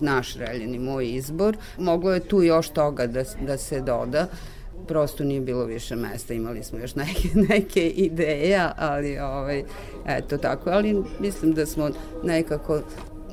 [0.00, 1.56] naš reljeni moj izbor.
[1.78, 4.26] Moglo je tu još toga da, da se doda.
[4.86, 9.64] Prosto nije bilo više mesta, imali smo još neke, neke ideja, ali ovaj,
[10.06, 11.90] eto tako, ali mislim da smo
[12.22, 12.80] nekako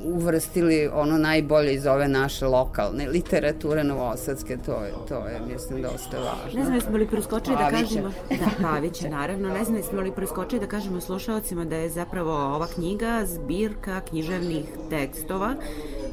[0.06, 6.18] uvrstili ono najbolje iz ove naše lokalne literature novosadske, to je, to je mislim, dosta
[6.18, 6.60] važno.
[6.60, 8.12] Ne znam, jesmo li preskočili da kažemo...
[8.46, 9.50] Da, Paviće, naravno.
[9.50, 14.66] Ne znam, jesmo li preskočili da kažemo slušalcima da je zapravo ova knjiga zbirka književnih
[14.90, 15.56] tekstova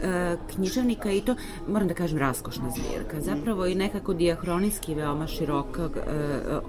[0.03, 1.35] e, književnika i to,
[1.69, 3.21] moram da kažem, raskošna zbirka.
[3.21, 6.01] Zapravo i nekako diahronijski veoma širokog e,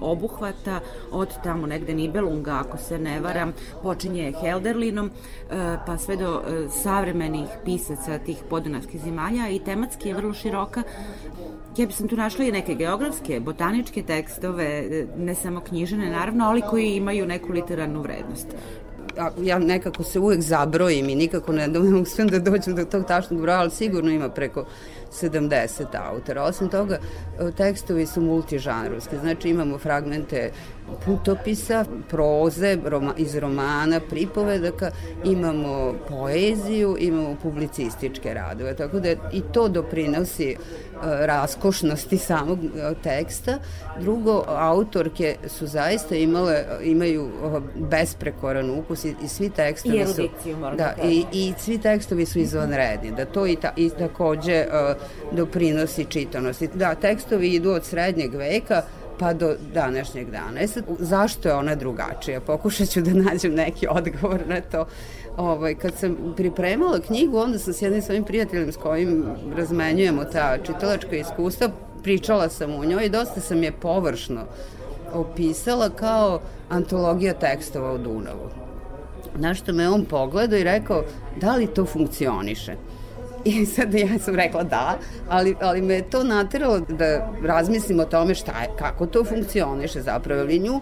[0.02, 0.80] obuhvata
[1.12, 6.68] od tamo negde Nibelunga, ako se ne varam, počinje Helderlinom, e, pa sve do e,
[7.14, 10.84] savremenih pisaca tih podunavskih zemalja i tematski je vrlo široka.
[11.78, 16.62] Ja bi sam tu našla i neke geografske, botaničke tekstove, ne samo knjižene naravno, ali
[16.62, 18.48] koji imaju neku literarnu vrednost
[19.42, 23.42] ja nekako se uvek zabrojim i nikako ne da uspijem da dođem do tog tačnog
[23.42, 24.66] broja, ali sigurno ima preko
[25.14, 26.44] 70 autora.
[26.44, 26.98] Osim toga,
[27.58, 30.52] tekstovi su multižanrovski, znači imamo fragmente
[31.06, 34.92] putopisa, proze roma, iz romana, pripovedaka,
[35.24, 40.58] imamo poeziju, imamo publicističke radove, tako da i to doprinosi e,
[41.04, 43.58] raskošnosti samog e, teksta.
[44.00, 47.30] Drugo, autorke su zaista imale, imaju
[47.76, 50.30] besprekoran ukus i, i svi tekstovi I su...
[50.54, 55.38] Da, da, i, i svi tekstovi su izvanredni, da to i, ta, i takođe uh,
[55.38, 56.70] doprinosi čitanosti.
[56.74, 58.82] Da, tekstovi idu od srednjeg veka,
[59.20, 60.60] pa do današnjeg dana.
[60.60, 62.42] E sad, zašto je ona drugačija?
[62.42, 64.86] Pokušat ću da nađem neki odgovor na to.
[65.38, 69.26] Ovaj, kad sam pripremala knjigu, onda sam s jednim svojim prijateljem s kojim
[69.56, 71.70] razmenjujemo ta čitalačka iskustva,
[72.04, 74.42] pričala sam u njoj i dosta sam je površno
[75.14, 78.50] opisala kao antologija tekstova u Dunavu.
[79.36, 81.04] Na što me on pogledao i rekao,
[81.42, 82.76] da li to funkcioniše?
[83.46, 84.98] I sad ja sam rekla da,
[85.30, 90.42] ali, ali me to nateralo da razmislim o tome šta je, kako to funkcioniše zapravo,
[90.42, 90.80] ali nju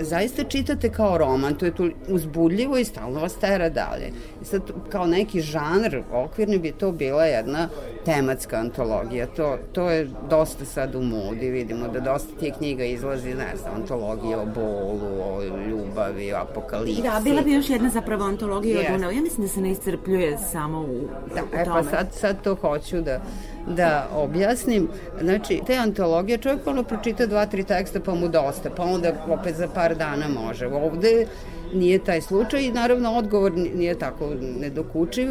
[0.00, 4.12] zaista čitate kao roman, to je tu uzbudljivo i stalno vas tera dalje.
[4.42, 7.68] I sad kao neki žanr okvirni bi to bila jedna
[8.04, 9.26] tematska antologija.
[9.26, 13.74] To, to je dosta sad u modi, vidimo da dosta tih knjiga izlazi, ne znam,
[13.74, 17.02] antologija o bolu, o ljubavi, o apokalipsi.
[17.02, 18.88] Da, bila bi još jedna zapravo antologija yes.
[18.88, 19.12] o Dunavu.
[19.12, 22.54] Ja mislim da se ne iscrpljuje samo u, da, u e, pa sad, sad to
[22.54, 23.20] hoću da
[23.66, 24.88] da objasnim.
[25.20, 29.56] Znači, te antologije, čovjek ono pročita dva, tri teksta pa mu dosta, pa onda opet
[29.56, 30.66] za par dana može.
[30.66, 31.26] Ovde
[31.74, 35.28] nije taj slučaj i naravno odgovor nije tako nedokučiv,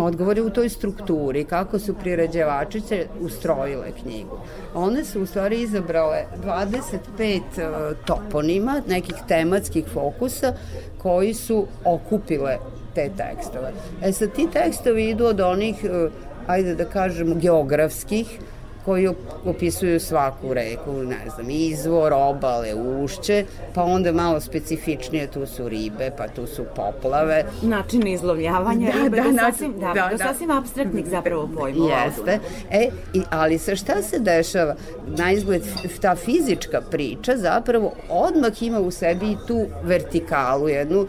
[0.00, 4.38] odgovor je u toj strukturi, kako su priređevačice ustrojile knjigu.
[4.74, 10.52] One su u stvari izabrale 25 e, toponima, nekih tematskih fokusa
[10.98, 12.56] koji su okupile
[12.94, 13.72] te tekstove.
[14.02, 16.08] E sad, ti tekstovi idu od onih e,
[16.46, 18.38] ajde da kažemo, geografskih,
[18.84, 19.08] koji
[19.44, 26.10] opisuju svaku reku, ne znam, izvor, obale, ušće, pa onda malo specifičnije tu su ribe,
[26.18, 27.44] pa tu su poplave.
[27.62, 30.18] Način izlovljavanja da, ribe, da, do, sasvim, da, da, da.
[30.18, 32.04] sasvim abstraktnih zapravo pojmova.
[32.04, 32.38] Jeste,
[32.70, 34.74] e, i, ali sa šta se dešava?
[35.06, 35.62] Na izgled
[36.00, 41.06] ta fizička priča zapravo odmah ima u sebi i tu vertikalu, jednu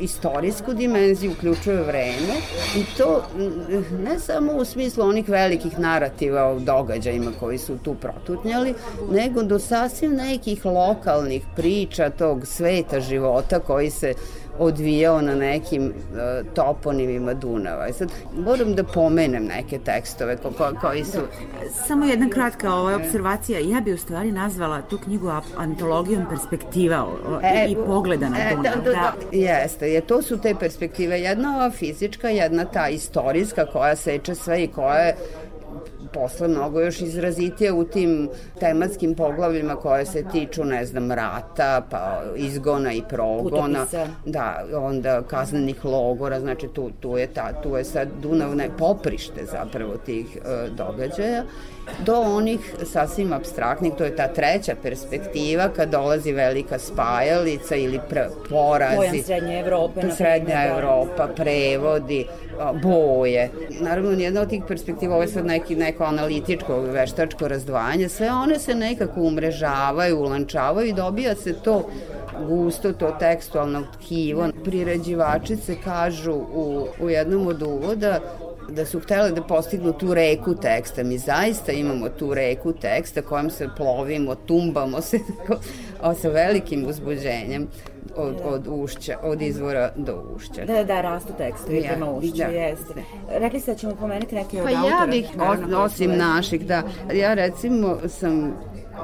[0.00, 2.34] istorijsku dimenziju, uključuje vreme
[2.76, 3.22] i to
[4.04, 8.74] ne samo u smislu onih velikih narativa o događajima koji su tu protutnjali,
[9.10, 14.14] nego do sasvim nekih lokalnih priča tog sveta života koji se
[14.58, 17.88] odvijao na nekim uh, toponimima Dunava.
[17.88, 21.18] I sad moram da pomenem neke tekstove ko, ko, koji su...
[21.86, 23.58] Samo jedna kratka ova observacija.
[23.58, 27.06] Ja bi u stvari nazvala tu knjigu antologijom perspektiva
[27.42, 28.74] e, i pogleda na e, Dunav.
[28.74, 29.12] Da, da, da.
[29.32, 31.20] Jeste, je, to su te perspektive.
[31.20, 35.16] Jedna ova fizička, jedna ta istorijska koja seče sve i koja je
[36.12, 38.28] posle mnogo još izrazitije u tim
[38.60, 43.78] tematskim poglavljima koje se tiču, ne znam, rata, pa izgona i progona.
[43.84, 44.06] Putopisa.
[44.24, 49.96] Da, onda kaznenih logora, znači tu, tu, je, ta, tu je sad Dunavne poprište zapravo
[49.96, 51.42] tih uh, događaja
[52.04, 58.18] do onih sasvim abstraktnih, to je ta treća perspektiva kad dolazi velika spajalica ili pr
[58.50, 58.96] porazi.
[58.96, 60.00] Pojam Srednje Evrope.
[60.16, 60.76] Srednja da.
[60.76, 62.26] Evropa, prevodi,
[62.82, 63.50] boje.
[63.80, 68.58] Naravno, nijedna od tih perspektiva, ovo je sad neki, neko analitičko, veštačko razdvajanje, sve one
[68.58, 71.88] se nekako umrežavaju, ulančavaju i dobija se to
[72.48, 74.48] gusto, to tekstualno tkivo.
[74.64, 78.20] Priređivačice kažu u, u jednom od uvoda
[78.68, 81.02] da su htele da postignu tu reku teksta.
[81.02, 85.60] Mi zaista imamo tu reku teksta kojom se plovimo, tumbamo se tako,
[86.20, 87.68] sa velikim uzbuđenjem
[88.16, 90.64] od, od ušća, od izvora do ušća.
[90.64, 92.44] Da, da, rastu tekstovi ja, prema ušću, da.
[92.44, 92.94] jeste.
[93.30, 94.96] Rekli ste da ćemo pomenuti neke od pa autora.
[94.96, 95.28] Pa ja bih,
[95.76, 96.82] osim naših, da,
[97.14, 98.54] ja recimo sam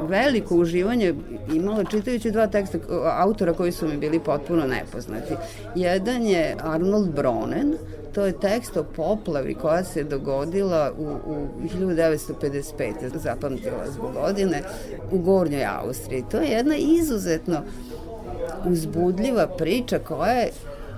[0.02, 1.14] veliko uživanje
[1.52, 5.34] imala čitajući dva teksta autora koji su mi bili potpuno nepoznati.
[5.74, 7.74] Jedan je Arnold Bronen,
[8.14, 11.46] to je tekst o poplavi koja se dogodila u, u
[11.78, 12.92] 1955.
[13.14, 14.62] zapamtila zbog godine
[15.12, 16.24] u Gornjoj Austriji.
[16.30, 17.60] To je jedna izuzetno
[18.66, 20.50] uzbudljiva priča koja je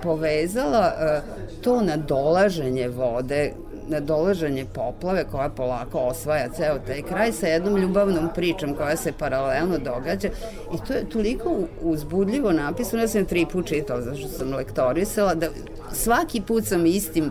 [0.03, 3.53] povezala uh, to nadolaženje vode
[4.01, 9.79] dolaženje poplave koja polako osvaja ceo taj kraj sa jednom ljubavnom pričom koja se paralelno
[9.79, 10.29] događa
[10.75, 15.49] i to je toliko uzbudljivo napisano, ja sam tri put čitala zašto sam lektorisala, da
[15.93, 17.31] svaki put sam istim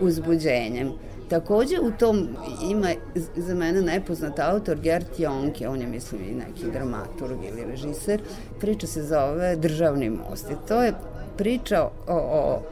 [0.00, 0.92] uzbuđenjem.
[1.28, 2.28] Takođe u tom
[2.70, 2.88] ima
[3.36, 8.22] za mene nepoznat autor Gert Jonke, on je mislim i neki dramaturg ili režiser.
[8.60, 10.92] Priča se zove Državni most i to je
[11.36, 12.62] priča o, o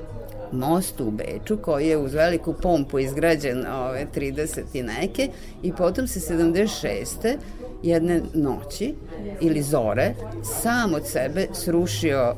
[0.53, 5.29] mostu u Beču koji je uz veliku pompu izgrađen ove 30 i neke
[5.63, 7.37] i potom se 76.
[7.83, 8.95] jedne noći
[9.41, 10.15] ili zore
[10.63, 12.35] sam od sebe srušio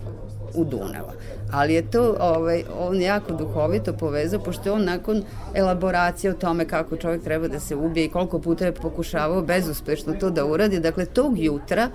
[0.55, 1.13] u Dunava.
[1.53, 5.23] Ali je to ovaj, on jako duhovito povezao, pošto je on nakon
[5.55, 10.15] elaboracije o tome kako čovjek treba da se ubije i koliko puta je pokušavao bezuspešno
[10.15, 11.91] to da uradi, dakle tog jutra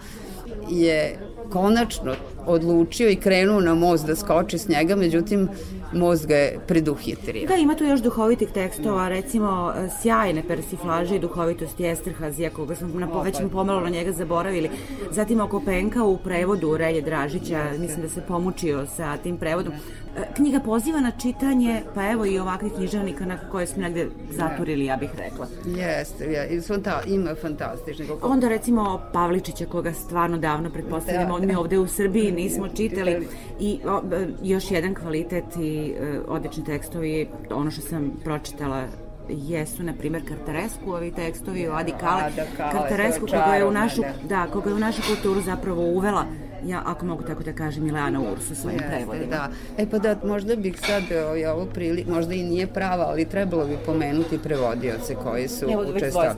[0.69, 1.19] je
[1.51, 5.49] konačno odlučio i krenuo na most da skoči s njega, međutim
[5.93, 7.47] most ga je preduhitrio.
[7.47, 13.21] Da, ima tu još duhovitih tekstova, recimo sjajne persiflaže i duhovitosti Esterhazija, koga smo na,
[13.23, 14.69] već smo pomalo na njega zaboravili.
[15.11, 19.73] Zatim oko Penka u prevodu Relje Dražića, mislim da se pomučio sa tim prevodom.
[20.17, 24.85] E, knjiga poziva na čitanje, pa evo i ovakvih književnika na koje smo negde zaturili,
[24.85, 25.47] ja bih rekla.
[25.65, 28.11] Jeste, ja, fanta, ima fantastičnih.
[28.21, 33.27] Onda recimo Pavličića, koga stvarno davno pretpostavljamo, da, mi ovde u Srbiji nismo čitali.
[33.59, 34.01] I o,
[34.43, 38.83] još jedan kvalitet i e, odlični tekstovi, ono što sam pročitala
[39.29, 42.23] jesu, na primjer, Kartaresku, ovi tekstovi o Adi Kale.
[42.57, 46.25] Kartaresku, koga je u našu, da, koga je u našu kulturu zapravo uvela
[46.65, 49.25] ja, ako mogu tako da kažem, Ileana Urs u svojim Jeste, prevodima.
[49.25, 49.49] Da.
[49.77, 53.65] E pa da, možda bih sad ovaj, ovo prili, možda i nije prava, ali trebalo
[53.65, 56.29] bi pomenuti prevodioce koji su učestvali.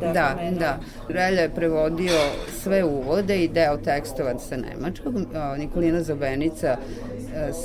[0.00, 0.78] Da, da, da.
[1.08, 2.18] Relja je prevodio
[2.62, 5.14] sve uvode i deo tekstova sa nemačkog,
[5.58, 6.76] Nikolina Zobenica e,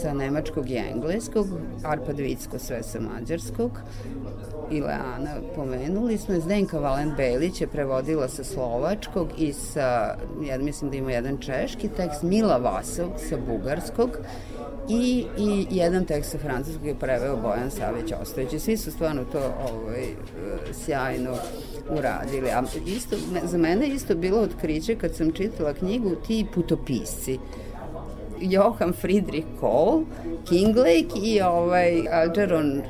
[0.02, 1.48] sa nemačkog i engleskog,
[1.84, 3.72] Arpad Vicko sve sa mađarskog,
[4.72, 6.40] i Leana pomenuli smo.
[6.40, 10.16] Zdenka Valen Belić je prevodila sa slovačkog i sa,
[10.48, 14.10] ja mislim da ima jedan češki tekst, Mila Vasov sa bugarskog
[14.90, 18.62] i, i jedan tekst sa francuskog je preveo Bojan Savić Ostojić.
[18.62, 19.40] Svi su stvarno to
[19.72, 20.06] ovaj,
[20.74, 21.36] sjajno
[21.90, 22.50] uradili.
[22.50, 27.40] A isto, za mene isto bilo otkriće kad sam čitala knjigu ti putopisci.
[28.42, 30.04] Johan Friedrich Kohl,
[30.50, 32.82] Kinglake i ovaj Algeron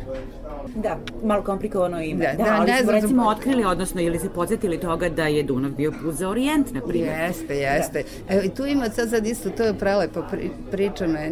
[0.76, 2.26] Da, malo komplikovano ime.
[2.26, 5.28] Da, da, da ali ne smo znam, recimo otkrili, odnosno ili se podsjetili toga da
[5.28, 7.20] je Dunav bio put za Orijent, na primjer.
[7.20, 8.04] Jeste, jeste.
[8.28, 8.36] Da.
[8.36, 10.28] Evo, tu ima sad, sad isto, to je prelepa
[10.72, 11.32] priča me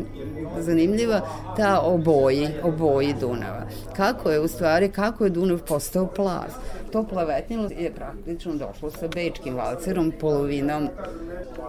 [0.60, 1.22] zanimljiva,
[1.58, 3.68] ta o boji, o boji Dunava.
[3.98, 6.46] Kako je u stvari, kako je Dunav postao plav?
[6.92, 10.90] To plavetnilo je praktično došlo sa bečkim valcerom polovinom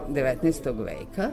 [0.09, 0.85] 19.
[0.85, 1.31] veka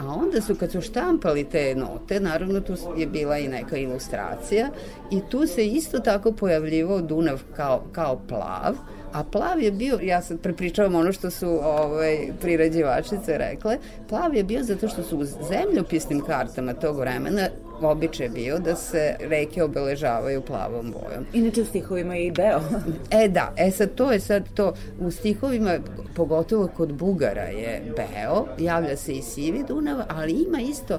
[0.00, 4.68] A onda su, kad su štampali te note, naravno tu je bila i neka ilustracija
[5.10, 8.74] i tu se isto tako pojavljivao Dunav kao, kao plav,
[9.12, 14.44] a plav je bio, ja sad prepričavam ono što su ovaj, prirađivačice rekle, plav je
[14.44, 17.48] bio zato što su u zemljopisnim kartama tog vremena
[17.82, 21.26] običaj bio da se reke obeležavaju plavom bojom.
[21.32, 22.60] Inače u stihovima je i beo.
[23.24, 25.78] e da, e sad to je sad to, u stihovima,
[26.14, 30.98] pogotovo kod Bugara je beo, javlja se i sivi Dunav, ali ima isto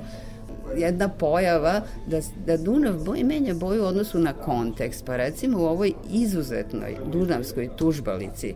[0.78, 5.06] jedna pojava da, da Dunav boj menja boju u odnosu na kontekst.
[5.06, 8.56] Pa recimo u ovoj izuzetnoj Dunavskoj tužbalici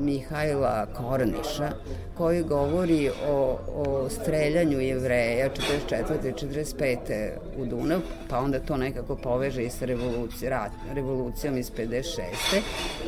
[0.00, 1.70] Mihajla Korniša
[2.16, 5.50] koji govori o, o streljanju jevreja
[5.90, 6.32] 44.
[6.46, 7.30] 45.
[7.56, 12.02] u Dunav, pa onda to nekako poveže i sa revoluci, rat, revolucijom iz 56.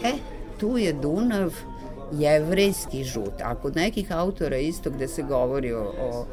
[0.05, 0.13] E,
[0.59, 1.55] tu je Dunav
[2.13, 3.43] jevrejski žut.
[3.43, 6.27] A kod nekih autora isto gde se govori o, o,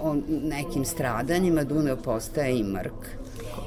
[0.00, 3.26] o nekim stradanjima, Dunav postaje i mrk.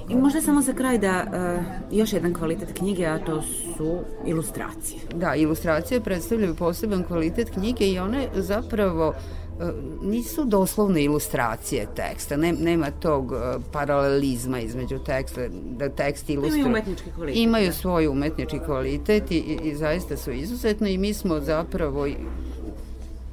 [0.09, 5.01] I možda samo za kraj da uh, još jedan kvalitet knjige, a to su ilustracije.
[5.15, 9.65] Da, ilustracije predstavljaju poseban kvalitet knjige i one zapravo uh,
[10.03, 13.39] nisu doslovne ilustracije teksta, ne, nema tog uh,
[13.71, 15.41] paralelizma između teksta,
[15.77, 16.59] da tekst ilustruje.
[16.59, 17.41] Imaju umetnički kvalitet.
[17.43, 17.73] Imaju da.
[17.73, 22.07] svoj umetnički kvalitet i, i, i zaista su izuzetno i mi smo zapravo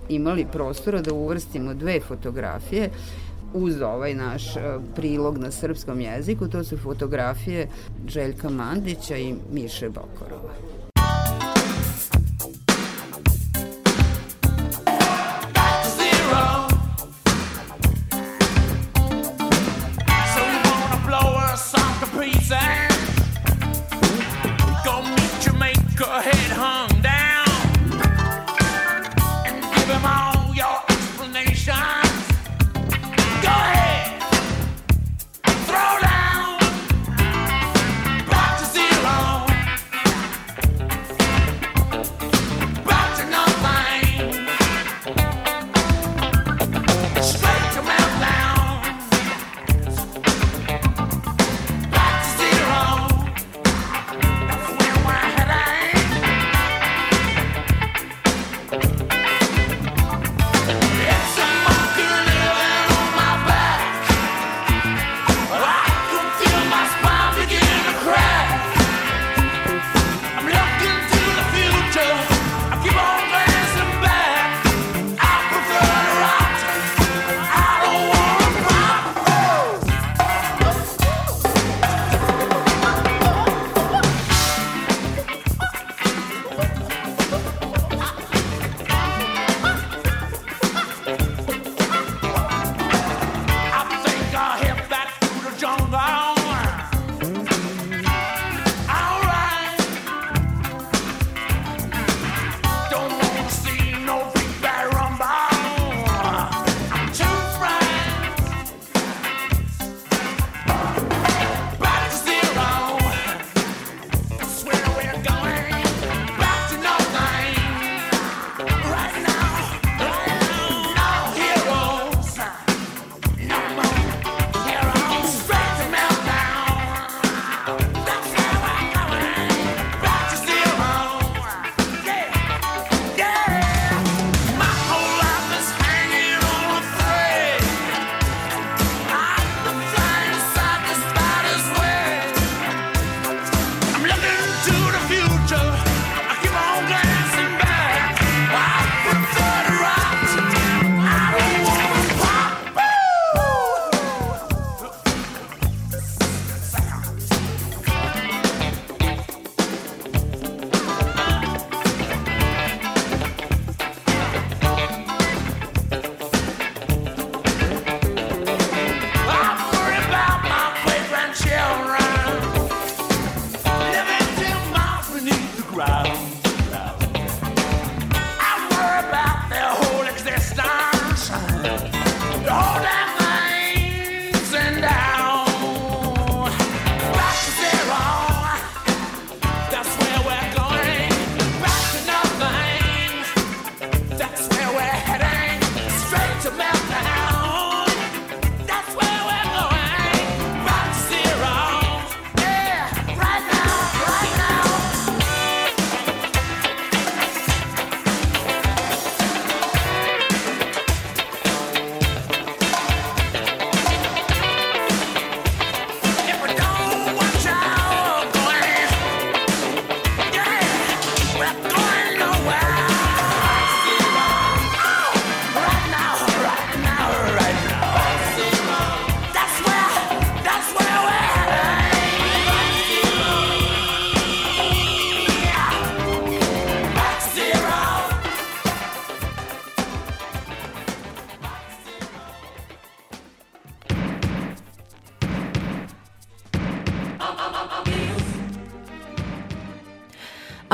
[0.08, 2.90] imali prostora da uvrstimo dve fotografije
[3.54, 4.60] uz ovaj naš e,
[4.96, 7.68] prilog na srpskom jeziku, to su fotografije
[8.08, 10.52] Željka Mandića i Miše Bokorova.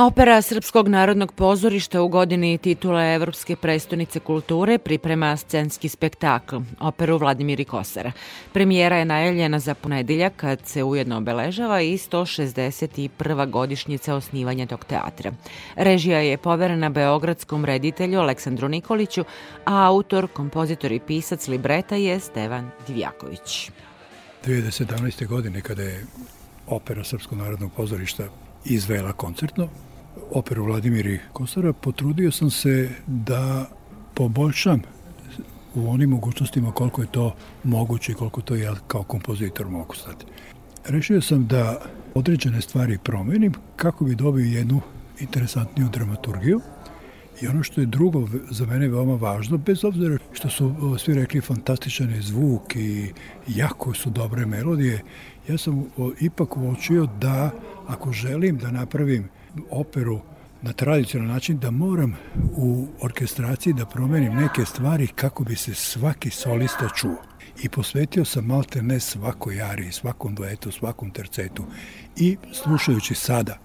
[0.02, 7.64] Opera Srpskog narodnog pozorišta u godini titule Evropske prestonice kulture priprema scenski spektakl, operu Vladimiri
[7.64, 8.12] Kosara.
[8.52, 13.50] Premijera je najavljena za ponedeljak kad se ujedno obeležava i 161.
[13.50, 15.32] godišnjica osnivanja tog teatra.
[15.76, 19.24] Režija je poverena beogradskom reditelju Aleksandru Nikoliću,
[19.64, 23.70] a autor, kompozitor i pisac libreta je Stevan Divjaković.
[24.44, 25.26] 2017.
[25.26, 26.06] godine kada je
[26.66, 28.24] opera Srpskog narodnog pozorišta
[28.64, 29.68] izvela koncertno,
[30.30, 33.66] operu Vladimiri Kosara, potrudio sam se da
[34.14, 34.82] poboljšam
[35.74, 37.34] u onim mogućnostima koliko je to
[37.64, 40.26] moguće i koliko to ja kao kompozitor mogu stati.
[40.84, 41.80] Rešio sam da
[42.14, 44.80] određene stvari promenim kako bi dobio jednu
[45.20, 46.60] interesantniju dramaturgiju
[47.40, 51.40] i ono što je drugo za mene veoma važno, bez obzira što su svi rekli
[51.40, 53.12] fantastičan je zvuk i
[53.48, 55.02] jako su dobre melodije,
[55.48, 55.84] ja sam
[56.20, 57.50] ipak uočio da
[57.86, 59.28] ako želim da napravim
[59.70, 60.20] operu
[60.62, 62.16] na tradicionalan način da moram
[62.56, 67.16] u orkestraciji da promenim neke stvari kako bi se svaki solista čuo.
[67.62, 71.64] I posvetio sam malte ne svakoj ari, svakom duetu, svakom tercetu.
[72.16, 73.58] I slušajući sada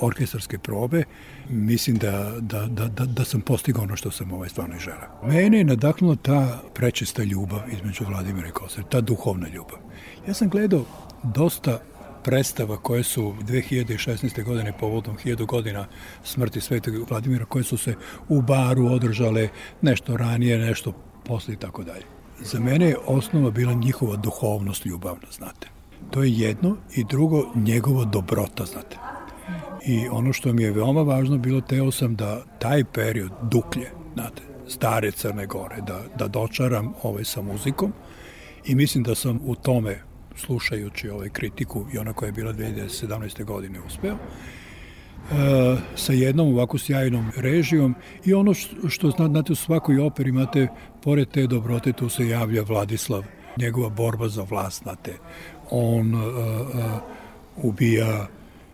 [0.00, 1.04] orkestarske probe,
[1.48, 5.08] mislim da, da, da, da, da sam postigao ono što sam ovaj stvarno želeo.
[5.24, 9.78] Mene je nadaknula ta prečista ljubav između Vladimira i Kosara, ta duhovna ljubav.
[10.28, 10.84] Ja sam gledao
[11.22, 11.80] dosta
[12.24, 14.44] predstava koje su 2016.
[14.44, 15.86] godine povodom 1000 godina
[16.24, 17.94] smrti svetog Vladimira koje su se
[18.28, 19.48] u baru održale
[19.82, 20.92] nešto ranije, nešto
[21.24, 22.04] posle i tako dalje.
[22.40, 25.68] Za mene je osnova bila njihova duhovnost ljubavna, znate.
[26.10, 28.96] To je jedno i drugo njegova dobrota, znate.
[29.86, 34.42] I ono što mi je veoma važno bilo, teo sam da taj period duklje, znate,
[34.68, 37.92] stare Crne Gore, da, da dočaram ovaj sa muzikom
[38.64, 40.02] i mislim da sam u tome
[40.36, 43.44] slušajući ovaj kritiku i ona koja je bila 2017.
[43.44, 44.16] godine uspeo, e,
[45.96, 50.68] sa jednom ovako sjajnom režijom i ono što, što znate u svakoj operi imate,
[51.02, 53.24] pored te dobrote, tu se javlja Vladislav,
[53.56, 55.12] njegova borba za vlast, znate,
[55.70, 58.26] on uh, uh, ubija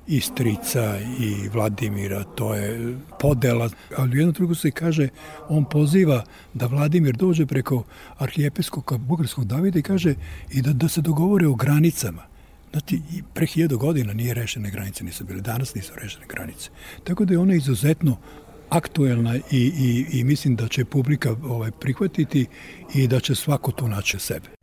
[0.08, 3.70] i strica i Vladimira, to je podela.
[3.96, 5.08] Ali u jednom drugu se kaže,
[5.48, 7.84] on poziva da Vladimir dođe preko
[8.18, 10.14] arhijepeskog bugarskog Davida i kaže
[10.50, 12.22] i da, da se dogovore o granicama.
[12.70, 13.00] Znači,
[13.34, 16.70] pre hiljadu godina nije rešene granice, nisu bile, danas nisu rešene granice.
[17.04, 18.16] Tako da je ona izuzetno
[18.68, 22.46] aktuelna i, i, i mislim da će publika ovaj, prihvatiti
[22.94, 24.57] i da će svako tu naći sebe.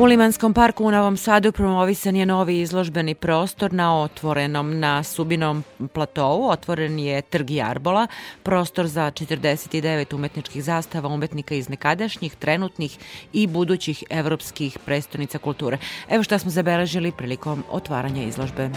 [0.00, 5.64] U Limanskom parku u Novom Sadu promovisan je novi izložbeni prostor na otvorenom na Subinom
[5.92, 6.48] platovu.
[6.48, 8.06] Otvoren je Trg Jarbola,
[8.42, 12.98] prostor za 49 umetničkih zastava umetnika iz nekadašnjih, trenutnih
[13.32, 15.78] i budućih evropskih prestonica kulture.
[16.08, 18.70] Evo šta smo zabeležili prilikom otvaranja izložbe.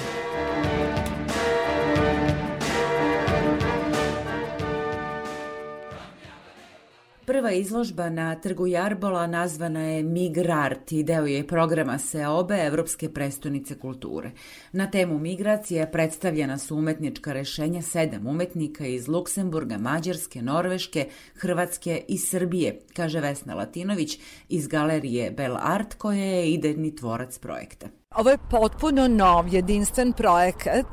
[7.25, 13.79] Prva izložba na trgu Jarbola nazvana je Migrart i deo je programa SEOBE Evropske prestonice
[13.79, 14.31] kulture.
[14.71, 22.17] Na temu migracije predstavljena su umetnička rešenja sedam umetnika iz Luksemburga, Mađarske, Norveške, Hrvatske i
[22.17, 24.19] Srbije, kaže Vesna Latinović
[24.49, 27.87] iz galerije Bell Art koja je idejni tvorac projekta.
[28.15, 30.87] Ovo je potpuno nov, jedinstven projekat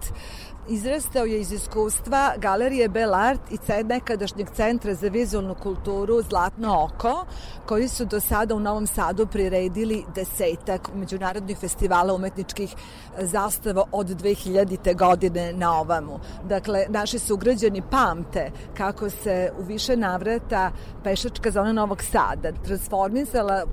[0.71, 7.25] izrastao je iz iskustva Galerije Belart i nekadašnjeg Centra za vizualnu kulturu Zlatno oko,
[7.67, 12.75] koji su do sada u Novom Sadu priredili desetak međunarodnih festivala umetničkih
[13.19, 14.97] zastava od 2000.
[14.97, 16.21] godine na ovamu.
[16.45, 20.71] Dakle, naši sugrađani pamte kako se u više navrata
[21.05, 23.65] pešačka zona Novog Sada transformisala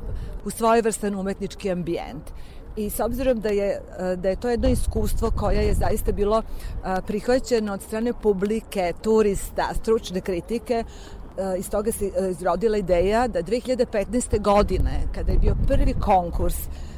[0.46, 2.32] u svojevrstan umetnički ambijent
[2.78, 6.42] i s obzirom da je, e, da je to jedno iskustvo koje je zaista bilo
[6.42, 13.42] e, prihvaćeno od strane publike, turista, stručne kritike, e, iz toga se izrodila ideja da
[13.42, 14.42] 2015.
[14.42, 16.56] godine, kada je bio prvi konkurs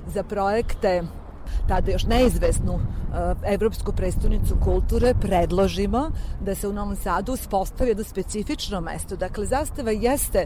[0.08, 1.04] za projekte
[1.68, 2.80] tada još neizvesnu
[3.46, 6.12] Evropsku prestonicu kulture predložimo
[6.42, 9.16] da se u Novom Sadu uspostavi jedno specifično mesto.
[9.16, 10.46] Dakle, zastava jeste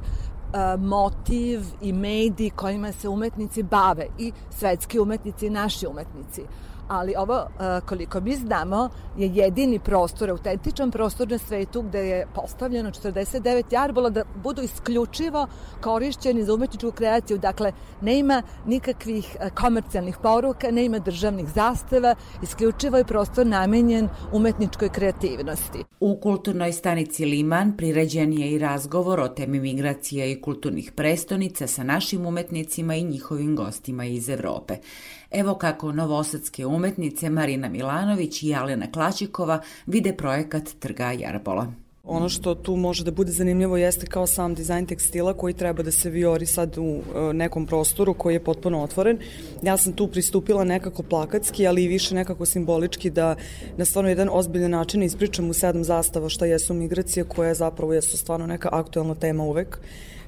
[0.80, 6.42] motiv i mediji kojima se umetnici bave i svetski umetnici i naši umetnici
[6.88, 12.28] ali ovo, e, koliko mi znamo, je jedini prostor, autentičan prostor na svetu gde je
[12.36, 15.48] postavljeno 49 jarbola da budu isključivo
[15.82, 17.38] korišćeni za umetničku kreaciju.
[17.38, 17.72] Dakle,
[18.02, 24.90] ne ima nikakvih e, komercijalnih poruka, ne ima državnih zastava, isključivo je prostor namenjen umetničkoj
[24.90, 25.84] kreativnosti.
[26.00, 31.84] U kulturnoj stanici Liman priređen je i razgovor o temi migracija i kulturnih prestonica sa
[31.84, 34.78] našim umetnicima i njihovim gostima iz Evrope.
[35.34, 41.74] Evo kako novosadske umetnice Marina Milanović i Alena Klačikova vide projekat Trga Jarbola.
[42.04, 45.92] Ono što tu može da bude zanimljivo jeste kao sam dizajn tekstila koji treba da
[45.92, 49.18] se viori sad u e, nekom prostoru koji je potpuno otvoren.
[49.62, 53.36] Ja sam tu pristupila nekako plakatski, ali i više nekako simbolički da
[53.78, 58.18] na stvarno jedan ozbiljan način ispričam u sedam zastava šta jesu migracije koje zapravo jesu
[58.18, 59.80] stvarno neka aktuelna tema uvek.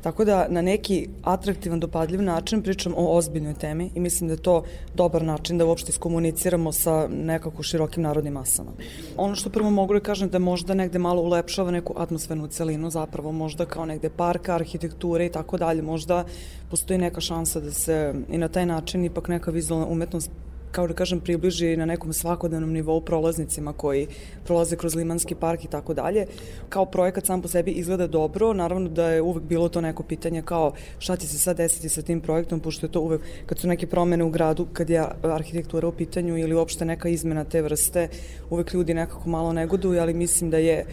[0.06, 4.42] Tako da na neki atraktivan, dopadljiv način pričam o ozbiljnoj temi i mislim da je
[4.42, 4.64] to
[4.96, 8.72] dobar način da uopšte iskomuniciramo sa nekako širokim narodnim masama.
[9.18, 13.32] Ono što prvo mogu da kažem da možda negde malo ulepšava neku atmosfernu celinu, zapravo
[13.32, 16.24] možda kao negde parka, arhitekture i tako dalje, možda
[16.70, 20.30] postoji neka šansa da se i na taj način ipak neka vizualna umetnost
[20.76, 24.08] kao da kažem, približi na nekom svakodnevnom nivou prolaznicima koji
[24.44, 26.26] prolaze kroz Limanski park i tako dalje.
[26.70, 30.42] Kao projekat sam po sebi izgleda dobro, naravno da je uvek bilo to neko pitanje
[30.42, 33.68] kao šta će se sad desiti sa tim projektom, pošto je to uvek, kad su
[33.68, 38.08] neke promene u gradu, kad je arhitektura u pitanju ili uopšte neka izmena te vrste,
[38.50, 40.86] uvek ljudi nekako malo negoduju, ali mislim da je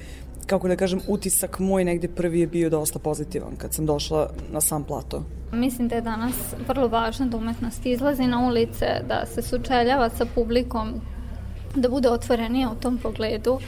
[0.47, 4.61] kako da kažem, utisak moj negde prvi je bio dosta pozitivan kad sam došla na
[4.61, 5.25] sam plato.
[5.53, 6.35] Mislim da je danas
[6.69, 11.01] vrlo važno da umetnost izlazi na ulice, da se sučeljava sa publikom,
[11.75, 13.59] da bude otvorenija u tom pogledu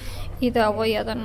[0.41, 1.19] i da je ovo jedan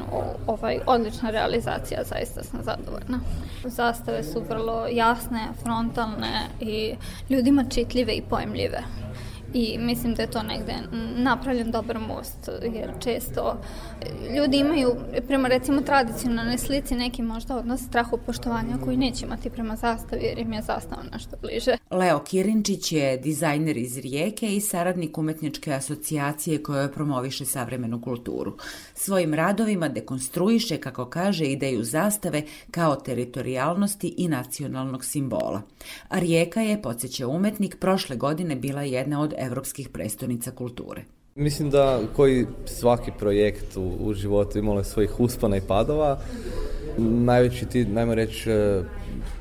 [0.47, 3.19] ovaj, odlična realizacija, zaista sam zadovoljna.
[3.65, 6.95] Zastave su vrlo jasne, frontalne i
[7.29, 8.83] ljudima čitljive i pojmljive
[9.53, 10.73] i mislim da je to negde
[11.15, 13.61] napravljen dobar most, jer često
[14.35, 14.95] ljudi imaju
[15.27, 20.39] prema recimo tradicionalne slici neki možda odnos strahu poštovanja koji neće imati prema zastavi jer
[20.39, 21.77] im je zastava nešto bliže.
[21.91, 28.57] Leo Kirinčić je dizajner iz Rijeke i saradnik umetničke asocijacije koja promoviše savremenu kulturu.
[28.93, 35.61] Svojim radovima dekonstruiše, kako kaže, ideju zastave kao teritorijalnosti i nacionalnog simbola.
[36.09, 41.03] A Rijeka je, podsjeća umetnik, prošle godine bila jedna od evropskih prestonica kulture.
[41.35, 46.19] Mislim da koji svaki projekt u, u životu imalo svojih uspana i padova.
[46.97, 48.83] Najveći ti, najmo reći, e,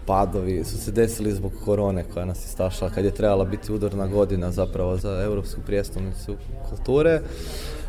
[0.06, 4.06] padovi su se desili zbog korone koja nas je stašla kad je trebala biti udarna
[4.06, 6.36] godina zapravo za Evropsku prijestolnicu
[6.70, 7.20] kulture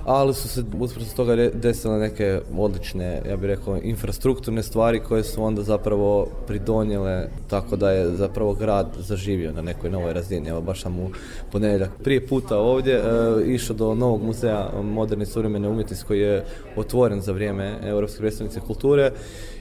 [0.10, 5.44] ali su se uspravo toga desile neke odlične, ja bih rekao, infrastrukturne stvari koje su
[5.44, 10.50] onda zapravo pridonjele tako da je zapravo grad zaživio na nekoj novoj razini.
[10.50, 11.10] Evo baš sam u
[11.52, 13.02] ponedeljak prije puta ovdje e,
[13.46, 16.46] išao do novog muzeja moderne suvremene umjetnosti koji je
[16.76, 19.12] otvoren za vrijeme Europske predstavnice kulture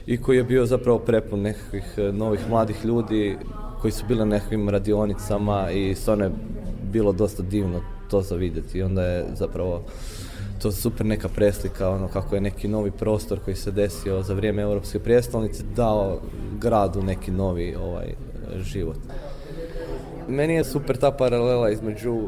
[0.05, 1.83] i koji je bio zapravo prepun nekakvih
[2.13, 3.37] novih mladih ljudi
[3.81, 6.31] koji su bili na nekakvim radionicama i stvarno je
[6.91, 9.81] bilo dosta divno to za vidjeti i onda je zapravo
[10.61, 14.61] to super neka preslika, ono kako je neki novi prostor koji se desio za vrijeme
[14.61, 16.19] Europske prijestolnice dao
[16.61, 18.13] gradu neki novi ovaj
[18.61, 18.97] život.
[20.27, 22.21] Meni je super ta paralela između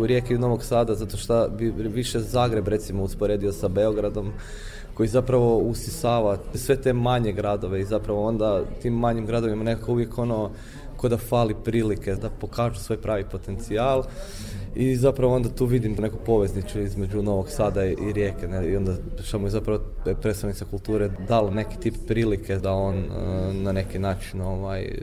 [0.00, 4.32] Rijeke i Novog Sada, zato što bi više Zagreb recimo usporedio sa Beogradom,
[4.94, 10.18] koji zapravo usisava sve te manje gradove i zapravo onda tim manjim gradovima nekako uvijek
[10.18, 10.50] ono
[11.04, 14.04] ko da fali prilike da pokažu svoj pravi potencijal
[14.74, 18.68] i zapravo onda tu vidim neku poveznicu između Novog Sada i Rijeke ne?
[18.68, 18.92] i onda
[19.22, 19.80] što mu je zapravo
[20.22, 23.04] predstavnica kulture dala neki tip prilike da on e,
[23.52, 24.98] na neki način ovaj,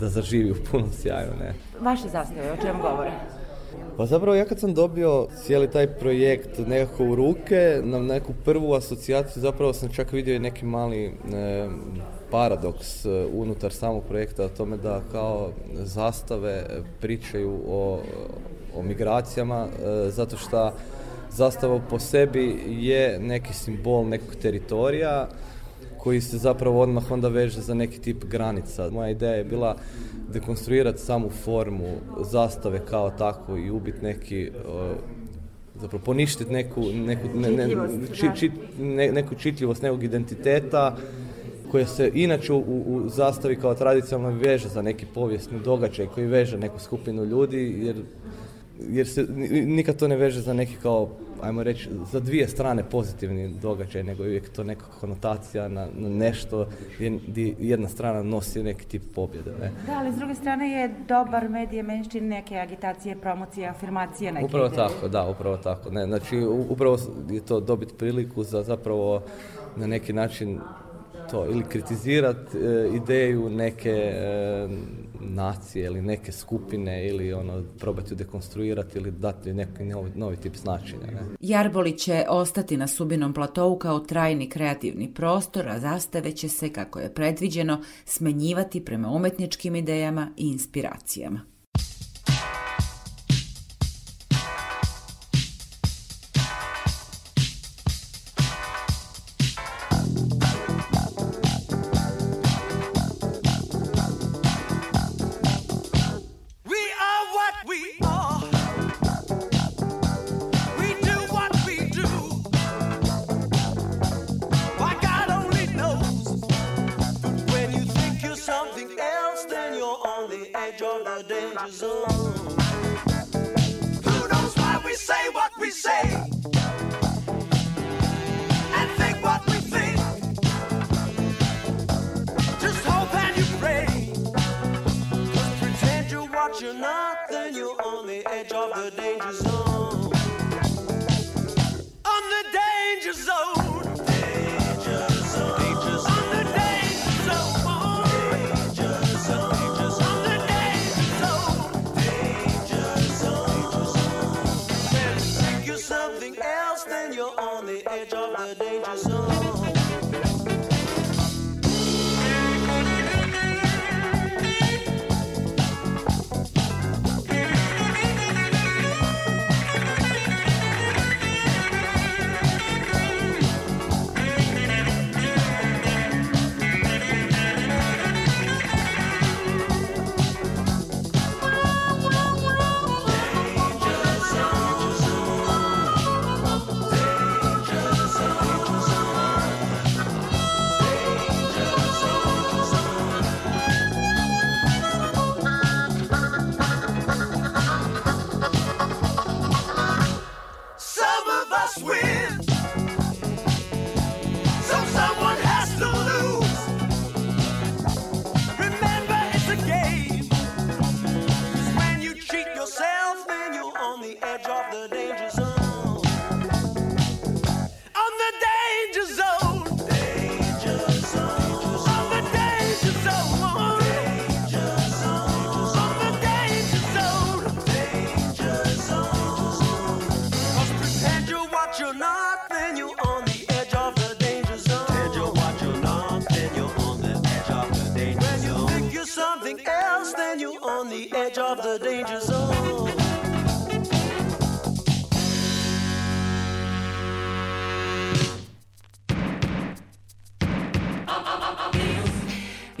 [0.00, 1.30] da zaživi u punom sjaju.
[1.38, 1.54] Ne?
[1.80, 3.10] Vaše zastave, o čemu govore?
[3.96, 8.74] Pa zapravo ja kad sam dobio cijeli taj projekt nekako u ruke, na neku prvu
[8.74, 11.12] asocijaciju zapravo sam čak vidio i neki mali e,
[12.34, 16.66] paradoks e, unutar samog projekta o tome da kao zastave
[17.00, 18.00] pričaju o,
[18.76, 20.72] o migracijama e, zato što
[21.30, 25.28] zastava po sebi je neki simbol nekog teritorija
[25.98, 28.90] koji se zapravo odmah onda veže za neki tip granica.
[28.90, 29.76] Moja ideja je bila
[30.32, 34.50] dekonstruirati samu formu zastave kao takvu i ubiti neki
[35.80, 37.68] zapravo poništiti neku, neku, ne, ne,
[38.14, 40.96] či, či, ne, neku čitljivost nekog identiteta
[41.74, 46.58] koja se inače u, u zastavi kao tradicionalno veže za neki povijesni događaj koji veže
[46.58, 47.96] neku skupinu ljudi jer
[48.78, 49.26] jer se
[49.66, 51.08] nikad to ne veže za neki kao,
[51.42, 56.08] ajmo reći, za dvije strane pozitivni događaj, nego je uvijek to neka konotacija na, na
[56.08, 56.68] nešto
[57.26, 59.50] gdje jedna strana nosi neki tip pobjede.
[59.60, 59.70] Ne?
[59.86, 64.66] Da, ali s druge strane je dobar medije menštin neke agitacije, promocije, afirmacije neke Upravo
[64.66, 64.88] ideje.
[64.88, 65.90] tako, da, upravo tako.
[65.90, 66.98] Ne, znači, upravo
[67.30, 69.22] je to dobiti priliku za zapravo
[69.76, 70.60] na neki način
[71.30, 74.68] to ili kritizirati e, ideju neke e,
[75.20, 80.56] nacije ili neke skupine ili ono probati ju dekonstruirati ili dati neki novi, novi tip
[80.56, 81.06] značenja.
[81.06, 81.20] Ne?
[81.40, 87.00] Jarboli će ostati na Subinom platovu kao trajni kreativni prostor, a zastave će se, kako
[87.00, 91.53] je predviđeno, smenjivati prema umetničkim idejama i inspiracijama.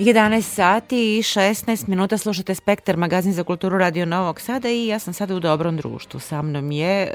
[0.04, 4.98] 11 sati i 16 minuta slušate Spektar, magazin za kulturu Radio Novog Sada i ja
[4.98, 6.20] sam sada u dobrom društvu.
[6.20, 7.10] Sa mnom je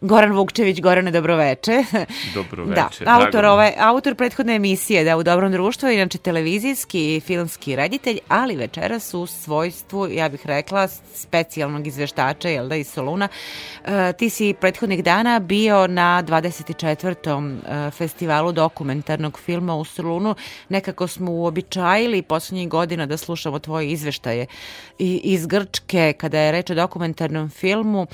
[0.00, 0.80] uh, Goran Vukčević.
[0.80, 1.84] Gorane, dobroveče.
[2.34, 3.04] Dobroveče.
[3.04, 8.18] Da, autor, ove, autor prethodne emisije da u dobrom društvu, inače televizijski i filmski reditelj,
[8.28, 13.28] ali večeras u svojstvu, ja bih rekla, specijalnog izveštača, jel da, iz Soluna.
[13.84, 17.56] Uh, ti si prethodnih dana bio na 24.
[17.86, 20.34] Uh, festivalu dokumentarnog filma u Solunu.
[20.68, 24.46] Nekako smo uobičajili ili poslednjih godina da slušamo tvoje izveštaje
[24.98, 28.06] i, iz Grčke kada je reč o dokumentarnom filmu.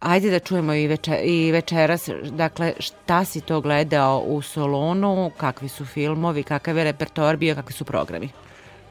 [0.00, 5.68] Ajde da čujemo i, veče, i večeras, dakle, šta si to gledao u Solonu, kakvi
[5.68, 8.28] su filmovi, kakav je repertoar bio, kakvi su programi?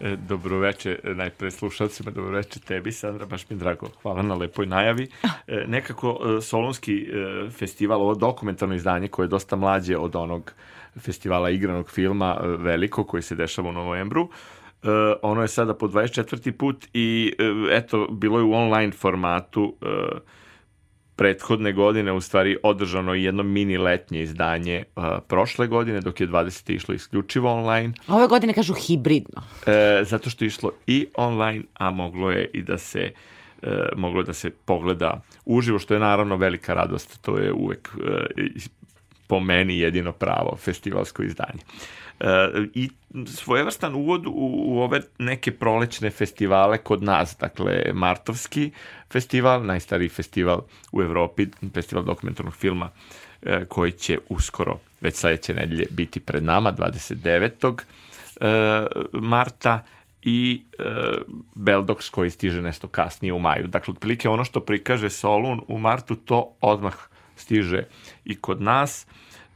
[0.02, 5.08] E, dobroveče najpre slušalcima, dobroveče tebi Sandra, baš mi drago, hvala na lepoj najavi.
[5.48, 7.08] E, nekako e, Solonski
[7.58, 10.54] festival, ovo dokumentarno izdanje koje je dosta mlađe od onog
[11.00, 14.30] festivala igranog filma veliko koji se dešava u novembru,
[14.84, 14.90] Uh,
[15.22, 16.52] ono je sada po 24.
[16.52, 19.90] put i uh, eto, bilo je u online formatu uh,
[21.16, 26.76] prethodne godine u stvari održano jedno mini letnje izdanje uh, prošle godine, dok je 20.
[26.76, 27.94] išlo isključivo online.
[28.08, 29.42] Ove godine kažu hibridno.
[29.68, 33.12] E, zato što je išlo i online, a moglo je i da se
[33.62, 37.90] e, moglo da se pogleda uživo, što je naravno velika radost, to je uvek
[38.38, 38.60] e,
[39.30, 41.62] po meni jedino pravo festivalsko izdanje.
[42.20, 42.26] E,
[42.74, 42.90] I
[43.28, 44.34] svojevrstan uvod u,
[44.66, 48.72] u ove neke prolećne festivale kod nas, dakle Martovski
[49.12, 50.62] festival, najstariji festival
[50.92, 52.90] u Evropi, festival dokumentarnog filma
[53.44, 57.80] e, koji će uskoro, već sledeće nedelje, biti pred nama, 29.
[58.42, 59.84] E, marta,
[60.24, 60.84] i e,
[61.56, 63.68] Beldox koji stiže nešto kasnije u maju.
[63.68, 66.96] Dakle, otprilike ono što prikaže Solun u martu, to odmah
[67.40, 67.84] stiže
[68.26, 69.08] i kod nas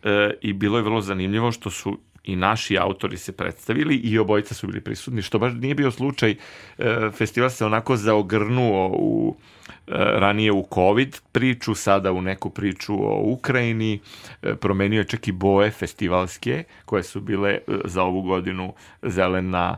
[0.03, 4.53] e, i bilo je vrlo zanimljivo što su i naši autori se predstavili i obojica
[4.53, 6.35] su bili prisutni, što baš nije bio slučaj.
[6.77, 9.35] E, festival se onako zaogrnuo u
[9.67, 13.99] e, ranije u COVID priču, sada u neku priču o Ukrajini,
[14.41, 19.77] e, promenio je čak i boje festivalske, koje su bile za ovu godinu zelena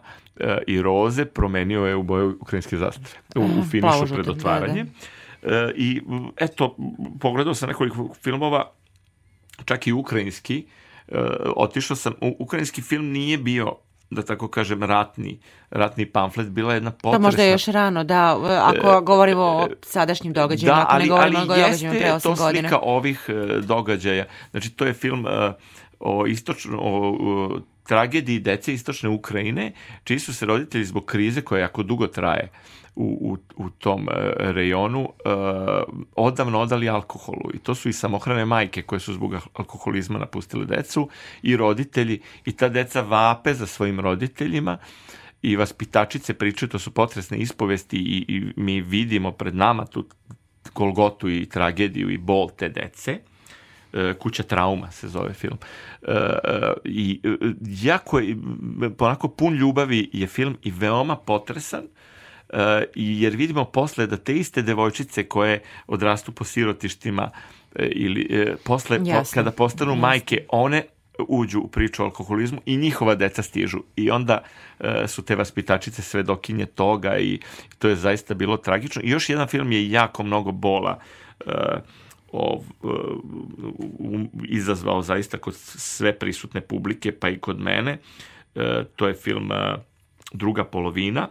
[0.67, 4.83] i roze, promenio je u boje ukrajinske zastave, u, u finišu pred otvaranje.
[4.83, 5.14] Da, da.
[5.75, 6.01] I
[6.37, 6.75] eto,
[7.19, 8.71] pogledao sam nekoliko filmova,
[9.65, 10.65] čak i ukrajinski,
[11.07, 11.17] uh,
[11.55, 13.75] otišao sam, ukrajinski film nije bio
[14.09, 15.39] da tako kažem, ratni,
[15.69, 17.19] ratni pamflet, bila je jedna potresna...
[17.19, 21.39] Pa možda je još rano, da, ako govorimo o sadašnjim događajima, da, ako ne govorimo
[21.39, 22.39] o događajima pre 8 godina.
[22.39, 23.29] Da, ali jeste to slika ovih
[23.61, 24.25] događaja.
[24.51, 25.25] Znači, to je film
[25.99, 29.71] o istočno, o, o tragediji dece istočne Ukrajine,
[30.03, 32.49] čiji su se roditelji zbog krize koja jako dugo traje
[32.95, 35.09] u, u, u tom e, rejonu uh,
[36.15, 37.51] odavno odali alkoholu.
[37.53, 41.09] I to su i samohrane majke koje su zbog alkoholizma napustile decu
[41.41, 42.21] i roditelji.
[42.45, 44.77] I ta deca vape za svojim roditeljima
[45.41, 50.05] i vaspitačice pričaju, to su potresne ispovesti i, i mi vidimo pred nama tu
[50.75, 53.19] golgotu i tragediju i bol te dece.
[53.93, 55.57] E, Kuća trauma se zove film.
[56.85, 57.21] I
[57.81, 58.37] jako je,
[58.97, 61.83] ponako pun ljubavi je film i veoma potresan
[62.95, 68.99] jer vidimo posle da te iste devojčice koje odrastu po sirotištima uh, ili uh, posle
[68.99, 70.01] po, kada postanu Jasne.
[70.01, 70.83] majke, one
[71.27, 73.79] uđu u priču o alkoholizmu i njihova deca stižu.
[73.95, 74.43] I onda
[74.79, 77.39] uh, su te vaspitačice svedokinje toga i
[77.79, 79.01] to je zaista bilo tragično.
[79.05, 80.99] I još jedan film je jako mnogo bola
[81.45, 81.53] uh,
[82.31, 82.61] ov,
[84.47, 87.97] izazvao zaista kod sve prisutne publike, pa i kod mene.
[88.55, 88.61] Uh,
[88.95, 89.51] to je film
[90.33, 91.29] Druga polovina,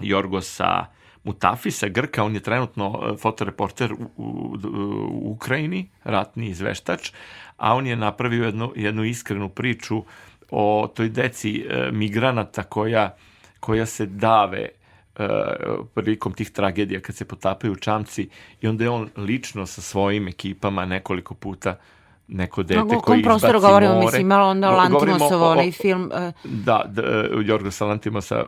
[0.00, 0.86] Jorgosa
[1.24, 7.12] Mutafisa, Grka, on je trenutno e, fotoreporter u, u, u Ukrajini, ratni izveštač,
[7.56, 10.04] a on je napravio jednu, jednu iskrenu priču
[10.50, 13.16] o toj deci e, migranata koja,
[13.60, 14.70] koja se dave e,
[15.94, 18.28] prilikom tih tragedija kad se potapaju čamci
[18.60, 21.76] i onda je on lično sa svojim ekipama nekoliko puta
[22.30, 24.04] neko dete no, koji izbaci prostoru govorimo, more.
[24.06, 26.10] mislim, malo onda Lantimosov, onaj film.
[26.14, 26.50] Uh...
[26.50, 27.02] Da, da
[27.44, 28.44] Jorgosa Lantimosa,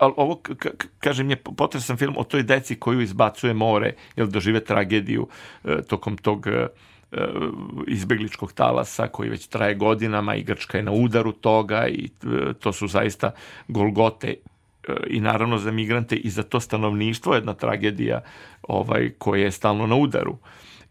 [0.00, 0.40] ali ovo,
[0.98, 5.28] kažem, je potresan film o toj deci koju izbacuje more, jer dožive tragediju
[5.64, 6.66] e, tokom tog e,
[7.86, 12.08] izbegličkog talasa koji već traje godinama i Grčka je na udaru toga i
[12.60, 13.30] to su zaista
[13.68, 14.34] golgote
[15.06, 18.20] i naravno za migrante i za to stanovništvo jedna tragedija
[18.62, 20.32] ovaj koje je stalno na udaru.
[20.32, 20.38] Uh,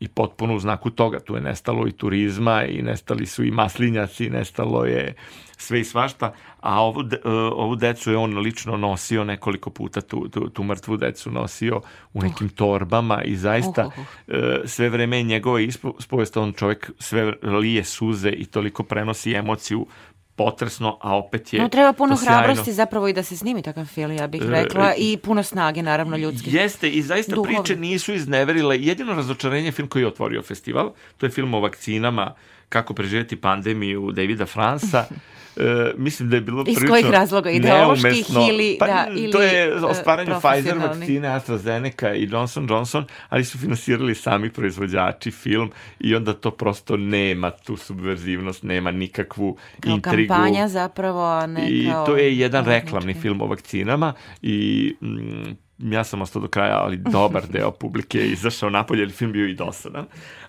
[0.04, 1.20] i potpuno u znaku toga.
[1.20, 5.14] Tu je nestalo i turizma i nestali su i maslinjaci, nestalo je
[5.58, 7.18] sve i svašta, a ovu, de,
[7.56, 11.82] ovu decu je on lično nosio nekoliko puta, tu, tu, tu mrtvu decu nosio
[12.14, 14.44] u nekim torbama i zaista uh, uh, uh.
[14.66, 19.88] sve vreme je njegova ispovest, on čovjek sve lije suze i toliko prenosi emociju
[20.36, 24.12] potresno, a opet je No, treba puno hrabrosti zapravo i da se snimi takav film,
[24.12, 26.50] ja bih E, rekla, e, i puno snage, naravno, ljudske.
[26.52, 27.58] Jeste, i zaista Duhovne.
[27.58, 28.80] priče nisu izneverile.
[28.80, 30.94] Jedino razočarenje je film koji je otvorio festival.
[31.18, 32.34] To je film o vakcinama,
[32.74, 35.06] kako preživjeti pandemiju Davida Fransa.
[35.58, 37.50] E, mislim da je bilo Iz prilično kojih razloga?
[37.50, 42.68] Ideoloških ili- pa, da, to ili, je o e, stvaranju Pfizer vakcine, AstraZeneca i Johnson
[42.70, 48.92] Johnson, ali su finansirali sami proizvođači film i onda to prosto nema tu subverzivnost, nema
[48.92, 50.34] nikakvu Kao intrigu.
[50.34, 52.06] kampanja zapravo, a ne I kao...
[52.06, 56.98] to je jedan reklamni film o vakcinama i mm, ja sam ostao do kraja, ali
[56.98, 60.06] dobar deo publike je izašao napolje, jer film bio i dosadan.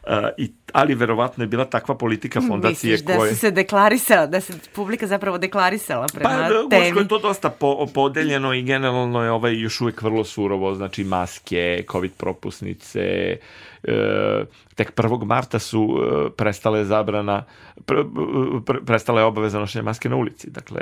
[0.07, 3.31] Uh, i, ali verovatno je bila takva politika fondacije Misliš da koje...
[3.31, 6.87] su se deklarisala, da se publika zapravo deklarisala prema Pa, da, temi?
[6.87, 11.05] Uško je to dosta po, podeljeno i generalno je ovaj još uvijek vrlo surovo, znači
[11.05, 13.01] maske, covid propusnice,
[13.83, 14.45] e,
[14.75, 15.25] tek 1.
[15.25, 15.89] marta su
[16.37, 17.45] prestale zabrana,
[17.87, 18.05] pre,
[18.67, 20.81] pre, prestala je obaveza nošenja maske na ulici, dakle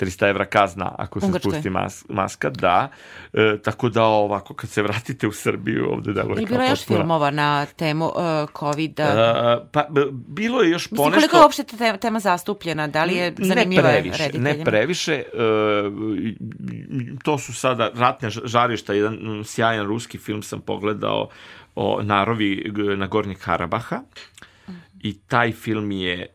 [0.00, 1.52] 300 evra kazna ako se U Grčkoj.
[1.52, 2.88] spusti mas, maska, da.
[3.32, 6.84] E, tako da ovako kad se vratite u Srbiju ovde deluje Ili kao bilo još
[6.84, 8.14] filmova na temu uh,
[8.60, 9.02] COVID-a?
[9.02, 11.20] E, pa bilo je još Mislim, ponešto...
[11.20, 12.86] koliko je uopšte ta te- tema zastupljena?
[12.86, 15.12] Da li je zanimljiva ne previše, ne previše.
[15.12, 15.22] e,
[17.24, 21.28] to su sada ratne žarišta, jedan sjajan ruski film sam pogledao
[21.74, 24.00] o narovi na Gornjeg Karabaha
[25.02, 26.26] i taj film je e,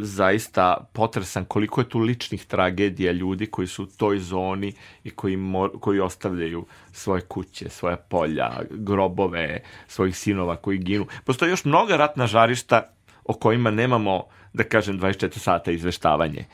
[0.00, 4.72] zaista potresan koliko je tu ličnih tragedija ljudi koji su u toj zoni
[5.04, 11.06] i koji, mor, koji ostavljaju svoje kuće, svoja polja, grobove svojih sinova koji ginu.
[11.24, 12.92] Postoje još mnoga ratna žarišta
[13.24, 16.44] o kojima nemamo, da kažem, 24 sata izveštavanje.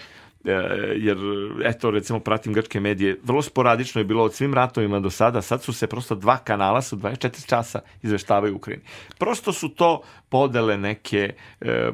[0.44, 0.50] E,
[0.96, 1.16] jer,
[1.64, 5.62] eto, recimo, pratim grčke medije, vrlo sporadično je bilo od svim ratovima do sada, sad
[5.62, 8.84] su se prosto dva kanala su 24 časa izveštavaju Ukrajini.
[9.18, 11.90] Prosto su to podele neke, e,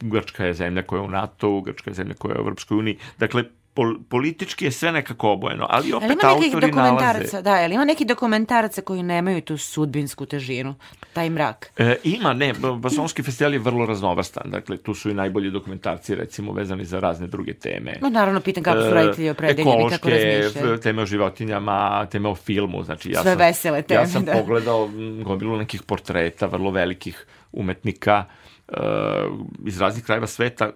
[0.00, 2.98] Grčka je zemlja koja je u NATO, Grčka je zemlja koja je u Evropskoj uniji,
[3.18, 7.42] dakle, pol, politički je sve nekako obojeno, ali opet Ali ima nekih autori nalaze...
[7.42, 10.74] da, ali ima neki dokumentaraca koji nemaju tu sudbinsku težinu,
[11.12, 11.72] taj mrak.
[11.76, 16.52] E, ima, ne, Basonski festival je vrlo raznovrstan, dakle, tu su i najbolji dokumentarci, recimo,
[16.52, 17.98] vezani za razne druge teme.
[18.02, 20.50] No, naravno, pitam kako su roditelji opredeljeni, kako razmišljaju.
[20.50, 24.24] ekološke, teme o životinjama, teme o filmu, znači ja Sve sam, vesele teme, ja sam
[24.24, 24.32] da.
[24.32, 24.90] pogledao
[25.24, 28.41] gomilu nekih portreta, vrlo velikih umetnika, uh,
[29.66, 30.70] iz raznih krajeva sveta,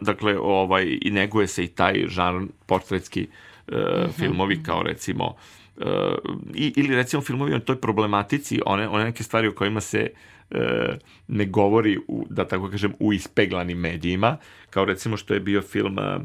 [0.00, 3.26] dakle, ovaj, i neguje se i taj žanr portretski
[3.68, 5.34] uh, filmovi, kao recimo,
[5.76, 5.84] uh,
[6.54, 10.10] i, ili recimo filmovi o toj problematici, one, one neke stvari o kojima se
[10.50, 10.58] uh,
[11.28, 14.36] ne govori, u, da tako kažem, u ispeglanim medijima,
[14.70, 16.22] kao recimo što je bio film uh,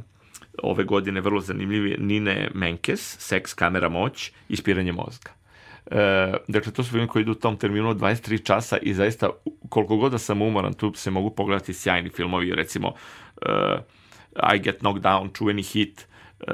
[0.64, 5.37] ove godine vrlo zanimljivi Nine Menkes, Seks, kamera, moć, ispiranje mozga.
[5.92, 9.30] E, dakle, to su filmi koji idu u tom terminu od 23 časa i zaista,
[9.70, 14.80] koliko god da sam umoran, tu se mogu pogledati sjajni filmovi, recimo uh, I Get
[14.80, 16.08] Knocked Down, čuveni hit
[16.40, 16.48] uh,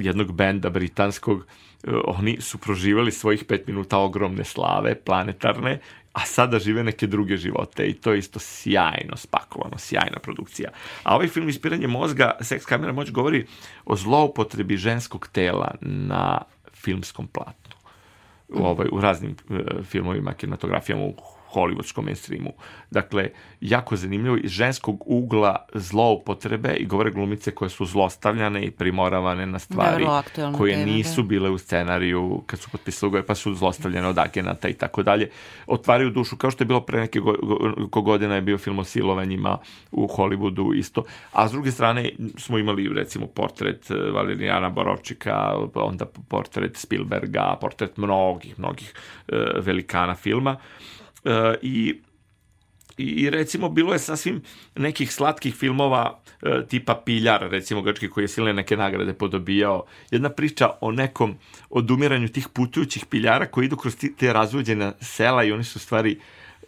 [0.00, 5.78] jednog benda britanskog, uh, oni su proživali svojih pet minuta ogromne slave, planetarne,
[6.12, 10.70] a sada žive neke druge živote i to je isto sjajno spakovano, sjajna produkcija.
[11.02, 13.46] A ovaj film Ispiranje mozga, Seks kamera moć govori
[13.84, 16.42] o zloupotrebi ženskog tela na
[16.72, 17.63] filmskom platnu u,
[18.52, 21.14] ovaj, u raznim e, filmovima, kinematografijama, u
[21.54, 22.52] hollywoodskom mainstreamu.
[22.90, 29.46] Dakle, jako zanimljivo iz ženskog ugla zloupotrebe i govore glumice koje su zlostavljane i primoravane
[29.46, 30.06] na stvari
[30.56, 31.28] koje tema, nisu da.
[31.28, 35.30] bile u scenariju kad su potpisali ugovore, pa su zlostavljene od agenata i tako dalje.
[35.66, 37.34] Otvaraju dušu, kao što je bilo pre neke go,
[37.90, 39.58] go, godina je bio film o silovanjima
[39.92, 41.04] u Hollywoodu isto.
[41.32, 47.96] A s druge strane smo imali recimo portret eh, Valerijana Borovčika, onda portret Spielberga, portret
[47.96, 48.92] mnogih, mnogih
[49.28, 50.50] uh, velikana filma.
[50.50, 50.93] Uh,
[51.62, 51.94] i
[52.96, 54.42] I, recimo bilo je sasvim
[54.76, 59.84] nekih slatkih filmova e, tipa Piljar, recimo grčki koji je silne neke nagrade podobijao.
[60.10, 61.34] Jedna priča o nekom
[61.70, 66.18] odumiranju tih putujućih piljara koji idu kroz te razvođena sela i oni su stvari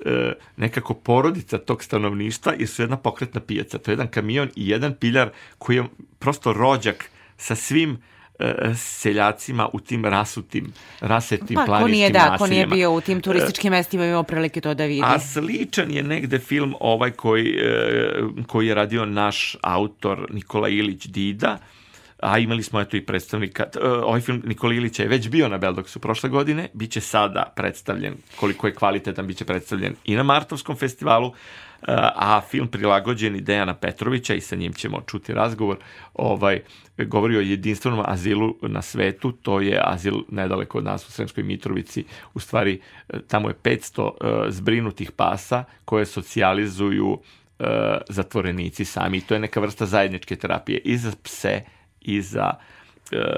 [0.05, 3.79] e, nekako porodica tog stanovništva jer su jedna pokretna pijaca.
[3.79, 5.85] To je jedan kamion i jedan piljar koji je
[6.19, 7.99] prosto rođak sa svim
[8.77, 13.21] seljacima u tim rasutim, rasetim Pa, ko planinskim nije, da, ko nije bio u tim
[13.21, 15.03] turističkim mestima, imao prilike to da vidi.
[15.05, 18.13] A sličan je negde film ovaj koji, e,
[18.47, 21.59] koji je radio naš autor Nikola Ilić Dida,
[22.21, 25.59] a imali smo eto i predstavnika, e, ovaj film Nikola Ilića je već bio na
[25.59, 30.23] Beldoksu prošle godine, bit će sada predstavljen, koliko je kvalitetan, bit će predstavljen i na
[30.23, 31.66] Martovskom festivalu, e,
[32.15, 35.77] a film prilagođen i Dejana Petrovića i sa njim ćemo čuti razgovor,
[36.15, 36.61] ovaj,
[36.99, 42.05] govori o jedinstvenom azilu na svetu, to je azil nedaleko od nas u Sremskoj Mitrovici,
[42.35, 47.19] u stvari e, tamo je 500 e, zbrinutih pasa koje socijalizuju
[47.59, 47.65] e,
[48.09, 49.21] zatvorenici sami.
[49.21, 51.63] To je neka vrsta zajedničke terapije i za pse
[52.01, 52.76] i za e,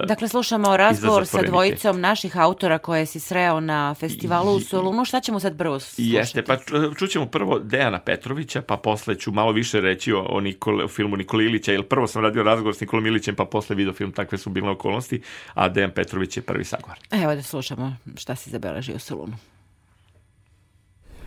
[0.06, 5.04] Dakle, slušamo razgovor sa dvojicom naših autora koje si sreo na festivalu u Solunu.
[5.04, 6.14] Šta ćemo sad prvo slušati?
[6.14, 10.40] Jeste, pa ču- čućemo prvo Dejana Petrovića, pa posle ću malo više reći o, o,
[10.40, 13.76] Nikole, o filmu Nikole Ilića, jer prvo sam radio razgovor s Nikolom Ilićem, pa posle
[13.76, 15.20] video film Takve su bilne okolnosti,
[15.54, 17.04] a Dejan Petrović je prvi sagovornik.
[17.10, 19.36] Evo da slušamo šta si zabeležio u Solunu.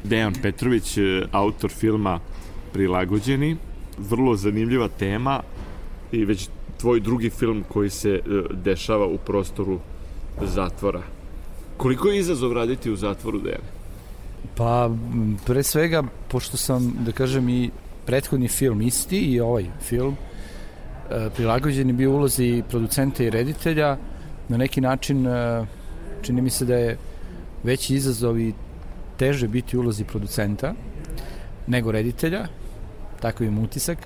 [0.04, 1.02] Dejan Petrović, e,
[1.32, 2.20] autor filma
[2.74, 3.58] Prilagođeni,
[3.98, 5.42] vrlo zanimljiva tema
[6.12, 6.50] i već
[6.82, 8.22] tvoj drugi film koji se e,
[8.64, 9.80] dešava u prostoru
[10.42, 11.02] zatvora.
[11.78, 13.62] Koliko je izazov raditi u zatvoru, Dejan?
[14.56, 14.90] Pa,
[15.46, 17.70] pre svega, pošto sam, da kažem, i
[18.06, 20.16] prethodni film isti i ovaj film,
[21.10, 23.98] e, prilagođen je bio ulozi producenta i reditelja,
[24.50, 25.66] na neki način e,
[26.22, 26.98] čini mi se da je
[27.64, 28.54] veći izazov i
[29.18, 30.74] teže biti ulozi producenta
[31.68, 32.48] nego reditelja,
[33.22, 33.98] tako imam utisak,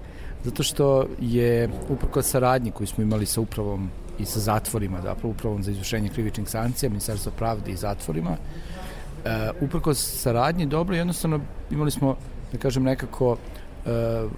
[0.46, 3.90] zato što je uprko saradnji koju smo imali sa upravom
[4.20, 9.32] i sa zatvorima, zapravo upravom za izvršenje krivičnih sankcija, Ministarstva pravde i zatvorima, uh,
[9.62, 11.40] uprko saradnji dobro, jednostavno
[11.72, 12.16] imali smo,
[12.52, 14.32] da kažem, nekako uh,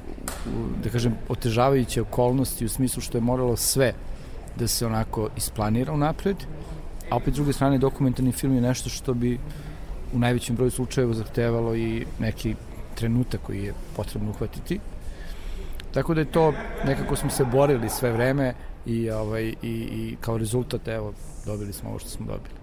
[0.84, 3.94] da kažem, otežavajuće okolnosti u smislu što je moralo sve
[4.56, 6.38] da se onako isplanira unapred,
[7.10, 9.40] a opet s druge strane dokumentarni film je nešto što bi
[10.14, 12.56] u najvećem broju slučajeva zahtevalo i neki
[12.96, 14.80] trenutak koji je potrebno uhvatiti.
[15.94, 16.54] Tako da je to,
[16.86, 18.54] nekako smo se borili sve vreme
[18.86, 21.14] i, ovaj, i, i kao rezultat, evo,
[21.46, 22.58] dobili smo ovo što smo dobili.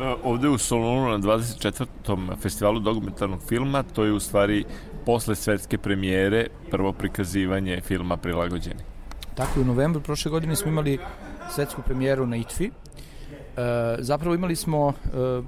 [0.00, 2.36] E, Ovde u Solunu na 24.
[2.36, 4.64] festivalu dokumentarnog filma, to je u stvari
[5.06, 8.80] posle svetske premijere prvo prikazivanje filma Prilagođeni.
[9.34, 10.98] Tako je, u novembru prošle godine smo imali
[11.50, 12.66] svetsku premijeru na ITFI.
[12.66, 12.70] E,
[13.98, 14.92] zapravo imali smo e,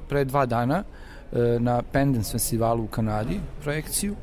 [0.09, 0.85] pre dva dana
[1.33, 4.15] e, na Pendens festivalu u Kanadi projekciju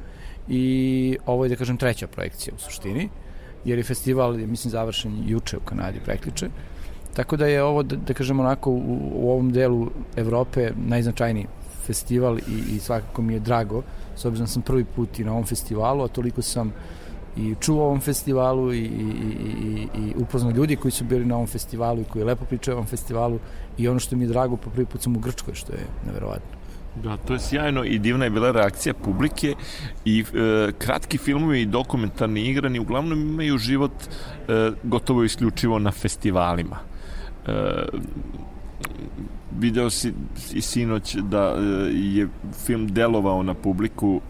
[0.52, 3.10] i ovo je, da kažem, treća projekcija u suštini,
[3.66, 6.50] jer je festival, mislim, završen juče u Kanadi, prekliče.
[7.16, 11.48] Tako da je ovo, da, da kažem, onako u, u ovom delu Evrope najznačajniji
[11.86, 13.84] festival i, i svakako mi je drago,
[14.16, 16.74] s obzirom da sam prvi put i na ovom festivalu, a toliko sam
[17.38, 21.36] i čuo o ovom festivalu i, i, i, i upoznao ljudi koji su bili na
[21.36, 23.40] ovom festivalu i koji lepo pričaju o ovom festivalu
[23.78, 26.61] i ono što mi je drago, po prvi put sam u Grčkoj, što je neverovatno.
[26.96, 29.56] Da, to je sjajno i divna je bila reakcija publike
[30.06, 36.78] i e, kratki filmovi i dokumentarni igrani uglavnom imaju život e, gotovo isključivo na festivalima.
[37.48, 37.52] E,
[39.60, 40.14] video si
[40.54, 41.62] i sinoć da e,
[41.94, 42.28] je
[42.66, 44.22] film delovao na publiku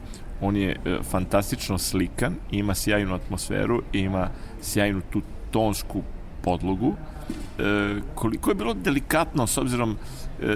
[0.42, 4.30] on je e, fantastično slikan, ima sjajnu atmosferu, ima
[4.62, 5.22] sjajnu tu
[5.52, 6.02] tonsku
[6.42, 6.94] podlogu.
[7.60, 9.96] E, koliko je bilo delikatno s obzirom e,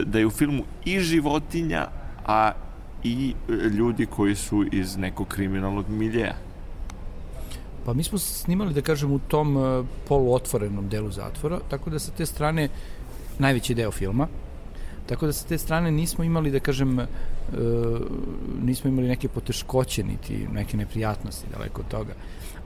[0.06, 1.88] da je u filmu i životinja,
[2.26, 2.52] a
[3.04, 6.36] i e, ljudi koji su iz nekog kriminalnog miljeja.
[7.86, 12.12] Pa mi smo snimali, da kažem, u tom uh, poluotvorenom delu zatvora, tako da sa
[12.18, 12.70] te strane
[13.40, 14.28] najveći deo filma,
[15.06, 17.06] tako da sa te strane nismo imali, da kažem, uh,
[18.64, 22.14] nismo imali neke poteškoće, niti neke neprijatnosti daleko od toga.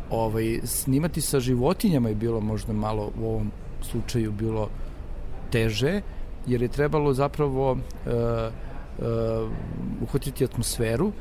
[0.10, 3.52] Ovaj, snimati sa životinjama je bilo možda malo u ovom
[3.82, 4.70] slučaju bilo
[5.52, 6.02] teže,
[6.48, 7.80] jer je trebalo zapravo uh,
[8.98, 9.52] uh,
[10.02, 11.11] uhvatiti atmosferu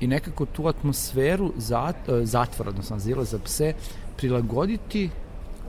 [0.00, 3.74] i nekako tu atmosferu zat, uh, zatvora, odnosno azila za pse,
[4.16, 5.10] prilagoditi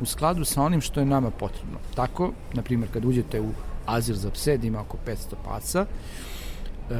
[0.01, 1.77] u skladu sa onim što je nama potrebno.
[1.95, 3.49] Tako, na primjer, kad uđete u
[3.85, 6.95] azil za pse, da ima oko 500 paca, uh,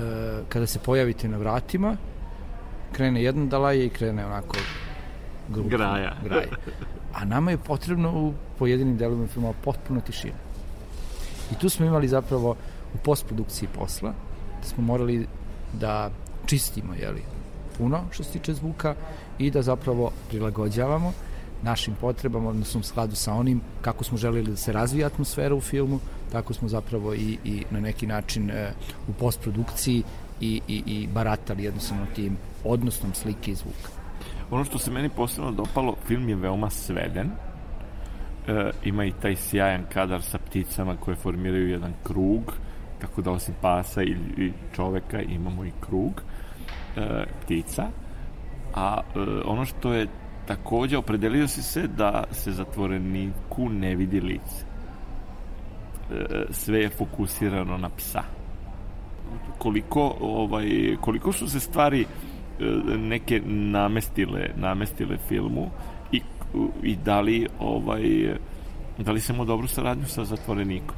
[0.50, 1.98] kada se pojavite na vratima,
[2.92, 4.56] krene jedan da laje i krene onako
[5.50, 5.70] grupa.
[5.70, 6.16] Graja.
[6.24, 6.48] Graja.
[7.14, 10.36] A nama je potrebno u pojedinim delovima filmova potpuno tišina.
[11.52, 12.56] I tu smo imali zapravo
[12.94, 14.14] u postprodukciji posla,
[14.62, 15.28] da smo morali
[15.74, 16.10] da
[16.46, 17.22] čistimo, jeli,
[17.78, 18.96] puno što se tiče zvuka
[19.38, 21.14] i da zapravo prilagođavamo
[21.64, 25.62] našim potrebama, odnosno u skladu sa onim kako smo želeli da se razvija atmosfera u
[25.62, 26.00] filmu,
[26.32, 28.72] tako smo zapravo i, i na neki način e,
[29.08, 30.04] u postprodukciji
[30.42, 33.90] i, i, i baratali jednostavno tim odnosnom slike i zvuka.
[34.52, 37.32] Ono što se meni posebno dopalo, film je veoma sveden.
[38.48, 42.54] E, ima i taj sjajan kadar sa pticama koje formiraju jedan krug,
[43.00, 46.22] tako da osim pasa i, i čoveka imamo i krug
[46.98, 47.88] e, ptica.
[48.74, 50.08] A e, ono što je
[50.48, 54.66] takođe opredelio si se da se zatvoreniku ne vidi lice.
[56.12, 58.24] E, sve je fokusirano na psa.
[59.58, 60.68] Koliko, ovaj,
[61.02, 62.06] koliko su se stvari
[62.98, 65.70] neke namestile, namestile filmu
[66.84, 68.36] i, da li ovaj
[68.98, 70.96] da li se imamo dobru saradnju sa zatvorenikom?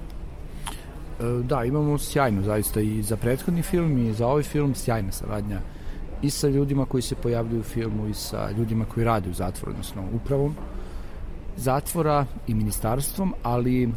[1.20, 5.60] E, Da, imamo sjajno zaista i za prethodni film i za ovaj film sjajna saradnja
[6.22, 9.72] i sa ljudima koji se pojavljuju u filmu i sa ljudima koji rade u zatvoru,
[9.72, 10.56] odnosno upravom
[11.58, 13.90] zatvora i ministarstvom, ali e,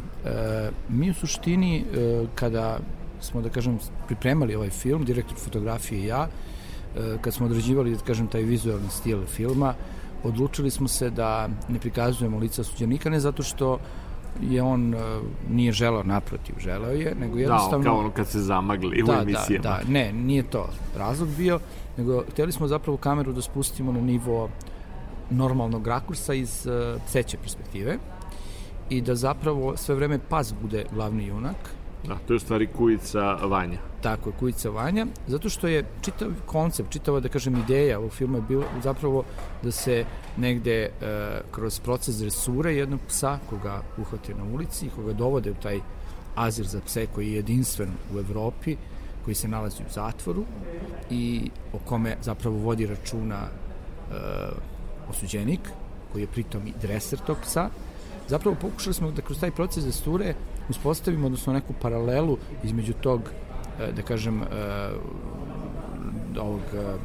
[0.89, 2.79] mi u suštini e, kada
[3.19, 8.03] smo, da kažem, pripremali ovaj film, direktor fotografije i ja, e, kad smo odrađivali, da
[8.03, 9.73] kažem, taj vizualni stil filma,
[10.23, 13.79] odlučili smo se da ne prikazujemo lica suđenika, ne zato što
[14.41, 15.01] je on uh,
[15.49, 17.83] nije želeo naprotiv, želeo je, nego jednostavno...
[17.83, 19.63] Da, kao ono kad se zamagli da, u emisijama.
[19.63, 21.59] Da, da, ne, nije to razlog bio,
[21.97, 24.49] nego hteli smo zapravo kameru da spustimo na nivo
[25.29, 27.97] normalnog rakursa iz uh, pseće perspektive
[28.89, 31.80] i da zapravo sve vreme pas bude glavni junak.
[32.07, 33.77] Da, to je u stvari kujica Vanja.
[34.01, 38.37] Tako je, kujica Vanja, zato što je čitav koncept, čitava, da kažem, ideja ovog filma
[38.37, 39.23] je bilo zapravo
[39.63, 40.05] da se
[40.37, 40.89] negde e,
[41.51, 45.79] kroz proces dresure jednog psa koga uhvate na ulici, koga dovode u taj
[46.35, 48.75] azir za pse koji je jedinstven u Evropi,
[49.25, 50.45] koji se nalazi u zatvoru
[51.09, 54.15] i o kome zapravo vodi računa e,
[55.09, 55.61] osuđenik,
[56.11, 57.69] koji je pritom i dreser tog psa,
[58.27, 60.33] zapravo pokušali smo da kroz taj proces desture
[60.71, 63.21] uspostavimo, odnosno neku paralelu između tog,
[63.79, 64.45] e, da kažem, e,
[66.39, 66.97] ovog e,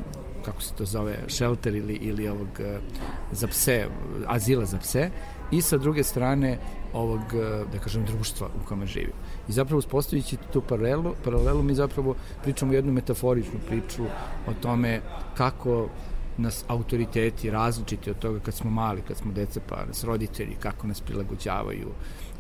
[0.45, 2.49] kako se to zove, shelter ili, ili ovog
[3.33, 3.87] za pse,
[4.27, 5.11] azila za pse
[5.51, 6.59] i sa druge strane
[6.93, 7.21] ovog,
[7.73, 9.13] da kažem, društva u kome živi.
[9.49, 14.05] I zapravo uspostavit tu paralelu, paralelu mi zapravo pričamo jednu metaforičnu priču
[14.47, 15.01] o tome
[15.35, 15.89] kako
[16.39, 20.87] nas autoriteti različiti od toga kad smo mali, kad smo deca, pa nas roditelji, kako
[20.87, 21.89] nas prilagođavaju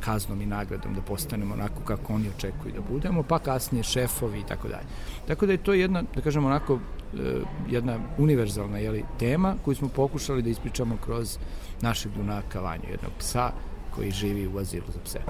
[0.00, 4.46] kaznom i nagradom da postanemo onako kako oni očekuju da budemo, pa kasnije šefovi i
[4.48, 4.86] tako dalje.
[5.26, 6.78] Tako da je to jedna, da kažemo onako,
[7.14, 11.38] e, jedna univerzalna jeli, tema koju smo pokušali da ispričamo kroz
[11.80, 13.50] našeg junaka Vanju, jednog psa
[13.94, 15.20] koji živi u azilu za pse.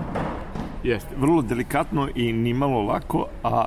[0.85, 3.67] Jeste, vrlo delikatno i nimalo lako, a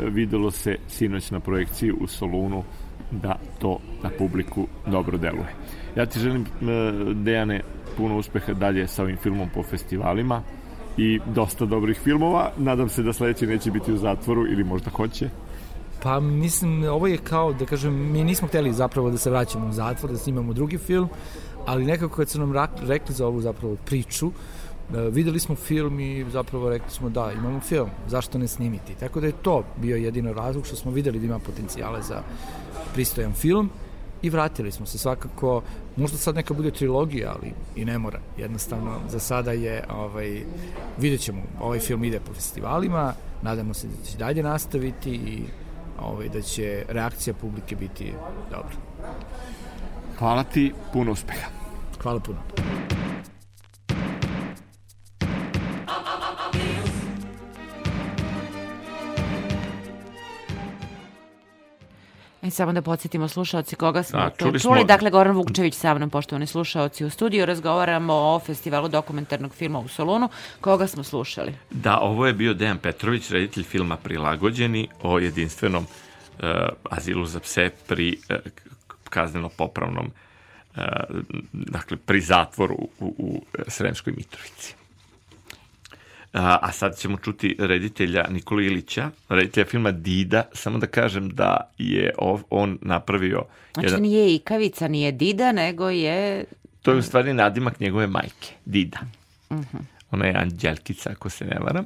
[0.00, 2.64] videlo se sinoć na projekciji u Solunu
[3.10, 5.54] da to na publiku dobro deluje.
[5.96, 6.46] Ja ti želim, e,
[7.14, 7.60] Dejane,
[7.96, 10.42] puno uspeha dalje sa ovim filmom po festivalima
[10.96, 12.50] i dosta dobrih filmova.
[12.56, 15.28] Nadam se da sledeći neće biti u zatvoru ili možda hoće.
[16.02, 19.72] Pa mislim, ovo je kao, da kažem, mi nismo hteli zapravo da se vraćamo u
[19.72, 21.08] zatvor, da snimamo drugi film,
[21.66, 22.52] ali nekako kad su nam
[22.86, 24.59] rekli za ovu zapravo priču, E,
[25.10, 28.94] videli smo film i zapravo rekli smo da, imamo film, zašto ne snimiti?
[28.94, 32.22] Tako da je to bio jedino razlog što smo videli da ima potencijale za
[32.94, 33.70] pristojan film
[34.22, 35.62] i vratili smo se svakako,
[35.96, 38.20] možda sad neka bude trilogija, ali i ne mora.
[38.38, 40.42] Jednostavno, za sada je, ovaj,
[40.98, 45.42] vidjet ćemo, ovaj film ide po festivalima, nadamo se da će dalje nastaviti i
[46.00, 48.12] ovaj, da će reakcija publike biti
[48.50, 48.76] dobra.
[50.18, 51.48] Hvala ti, puno uspeha.
[52.02, 52.38] Hvala puno.
[62.50, 64.58] I samo da podsjetimo slušalci koga smo Da, čuli čuli.
[64.60, 67.46] smo- Dakle, Goran Vukčević sa mnom, poštovani slušalci u studiju.
[67.46, 70.28] Razgovaramo o festivalu dokumentarnog filma u Solunu.
[70.60, 71.54] Koga smo slušali?
[71.70, 75.86] Da, ovo je bio Dejan Petrović, reditelj filma Prilagođeni o jedinstvenom
[76.34, 76.44] uh,
[76.90, 78.36] azilu za pse pri uh,
[79.06, 80.82] kazneno-popravnom uh,
[81.52, 84.74] dakle, pri zatvoru u, u Sremskoj Mitrovici.
[86.32, 92.14] A, sad ćemo čuti reditelja Nikola Ilića, reditelja filma Dida, samo da kažem da je
[92.18, 93.44] ov, on napravio
[93.74, 96.44] Znači, jedan, nije Ikavica, nije Dida, nego je...
[96.82, 98.98] to je u stvari nadimak njegove majke, Dida.
[99.52, 99.76] Mhm.
[100.10, 101.84] Ona je Anđelkica, ako se ne varam.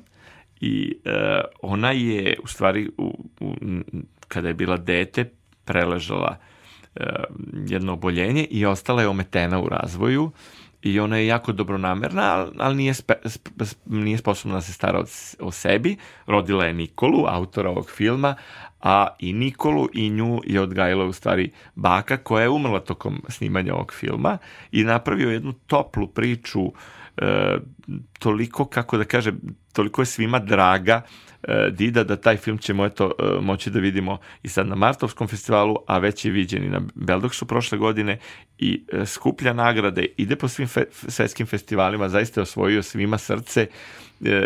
[0.61, 3.55] I e, ona je, u stvari, u, u,
[4.29, 5.31] kada je bila dete,
[5.65, 6.37] preležala
[6.97, 7.01] e,
[7.67, 10.31] jedno oboljenje i ostala je ometena u razvoju
[10.85, 13.49] i ona je jako dobronamerna, ali, nije, spe, sp,
[13.87, 15.05] nije sposobna da se stara o,
[15.41, 15.97] o sebi.
[16.27, 18.35] Rodila je Nikolu, autora ovog filma,
[18.81, 23.75] a i Nikolu i nju je odgajala u stvari baka koja je umrla tokom snimanja
[23.75, 24.39] ovog filma
[24.73, 26.73] i napravio jednu toplu priču
[27.17, 27.57] e,
[28.19, 29.41] toliko, kako da kažem,
[29.73, 31.03] toliko je svima draga
[31.71, 35.77] Dida da taj film ćemo eto e, moći da vidimo i sad na Martovskom festivalu,
[35.87, 38.19] a već je viđen i na Beldoksu prošle godine
[38.59, 43.67] i e, skuplja nagrade, ide po svim fe, svetskim festivalima, zaista je osvojio svima srce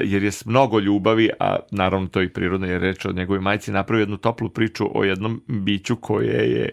[0.04, 3.40] jer je s mnogo ljubavi, a naravno to je i prirodno je reč o njegovoj
[3.40, 6.68] majci, napravio jednu toplu priču o jednom biću koje je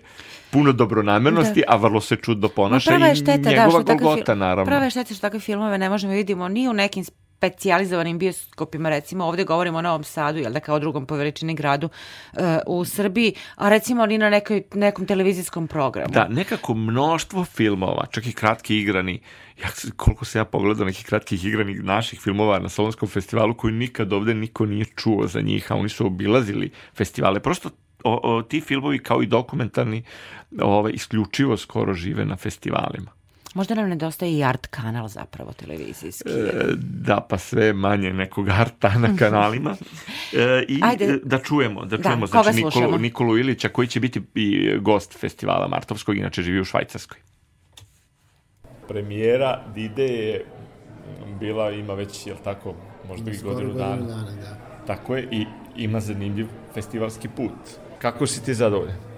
[0.52, 1.74] puno dobronamernosti, Da.
[1.74, 4.66] a vrlo se čudno ponaša i šteta, da, njegova golgota, fil- naravno.
[4.66, 7.04] Prava je šteta što takve filmove ne možemo vidimo ni u nekim
[7.50, 11.90] specijalizovanim bioskopima, recimo ovde govorimo o Novom Sadu, jel da kao drugom po veličini gradu
[12.34, 16.14] uh, u Srbiji, a recimo ni na nekoj, nekom televizijskom programu.
[16.14, 19.22] Da, nekako mnoštvo filmova, čak i kratki igrani,
[19.62, 24.14] ja, koliko se ja pogledao nekih kratkih igranih naših filmova na Solonskom festivalu koji nikad
[24.14, 27.40] ovde niko nije čuo za njih, a oni su obilazili festivale.
[27.40, 27.70] Prosto
[28.04, 30.04] o, o, ti filmovi kao i dokumentarni
[30.62, 33.15] ovaj, isključivo skoro žive na festivalima.
[33.56, 36.30] Možda nam nedostaje i art kanal zapravo televizijski.
[36.30, 39.76] E, da, pa sve manje nekog arta na kanalima.
[40.34, 41.20] E, I Ajde.
[41.24, 42.98] da čujemo, da Da, čujemo koga znači, Nikolu?
[42.98, 47.18] Nikolu Ilića koji će biti i gost festivala Martovskog, inače živi u Švajcarskoj.
[48.88, 50.46] Premijera Dide je
[51.40, 52.74] bila, ima već, jel tako,
[53.08, 53.96] možda i godinu dana.
[53.96, 54.58] dana, da.
[54.88, 55.46] Tako je, i
[55.76, 57.52] ima zanimljiv festivalski put.
[58.00, 59.15] Kako si ti zadovoljan?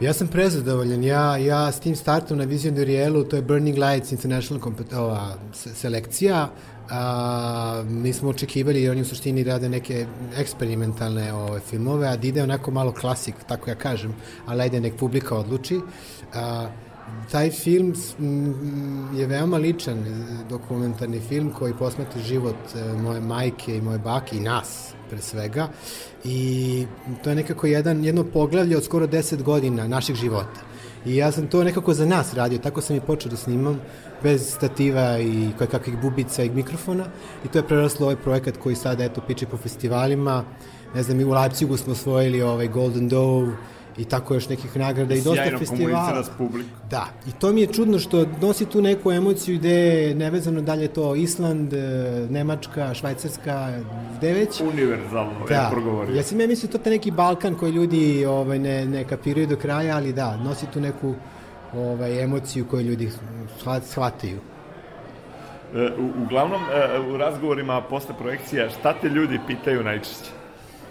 [0.00, 1.04] Ja sam prezadovoljan.
[1.04, 5.74] Ja, ja s tim startom na Vision Rielu, to je Burning Lights International ova, se-
[5.74, 6.48] selekcija,
[6.90, 10.06] a, mi smo očekivali, jer oni u suštini rade neke
[10.36, 14.14] eksperimentalne ove, filmove, a Dide je onako malo klasik, tako ja kažem,
[14.46, 15.80] ali ajde nek publika odluči.
[16.34, 16.66] A,
[17.30, 17.94] taj film
[19.14, 24.36] je veoma ličan e, dokumentarni film koji posmatra život e, moje majke i moje bake
[24.36, 25.68] i nas pre svega
[26.24, 26.86] i
[27.24, 30.60] to je nekako jedan, jedno poglavlje od skoro 10 godina naših života.
[31.06, 33.80] I ja sam to nekako za nas radio, tako sam i počeo da snimam,
[34.22, 37.04] bez stativa i koje kakvih bubica i mikrofona.
[37.44, 40.44] I to je preraslo ovaj projekat koji sada, eto, piče po festivalima.
[40.94, 43.56] Ne znam, i u Leipzigu smo osvojili ovaj Golden Dove
[43.98, 46.22] i tako još nekih nagrada i dosta Sjajno festivala.
[46.90, 50.82] Da, i to mi je čudno što nosi tu neku emociju gde je nevezano dalje
[50.82, 51.78] je to Island, e,
[52.30, 53.78] Nemačka, Švajcarska,
[54.18, 54.60] gde već.
[54.62, 56.16] Univerzalno Da, je progovorio.
[56.16, 59.56] ja sam ja mislio to taj neki Balkan koji ljudi ovaj, ne, ne kapiraju do
[59.56, 61.14] kraja, ali da, nosi tu neku
[61.74, 63.10] ovaj, emociju koju ljudi
[63.60, 64.38] shvat- shvataju.
[65.74, 66.60] E, u, uglavnom,
[66.94, 70.30] e, u razgovorima posle projekcija, šta te ljudi pitaju najčešće?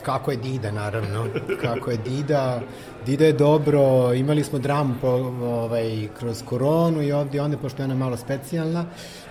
[0.06, 1.26] Kako je Dida, naravno.
[1.62, 2.62] Kako je Dida.
[3.06, 3.82] Dida je dobro,
[4.14, 5.08] imali smo dramu po,
[5.44, 8.86] ovaj, kroz koronu i ovdje onda, pošto je ona malo specijalna,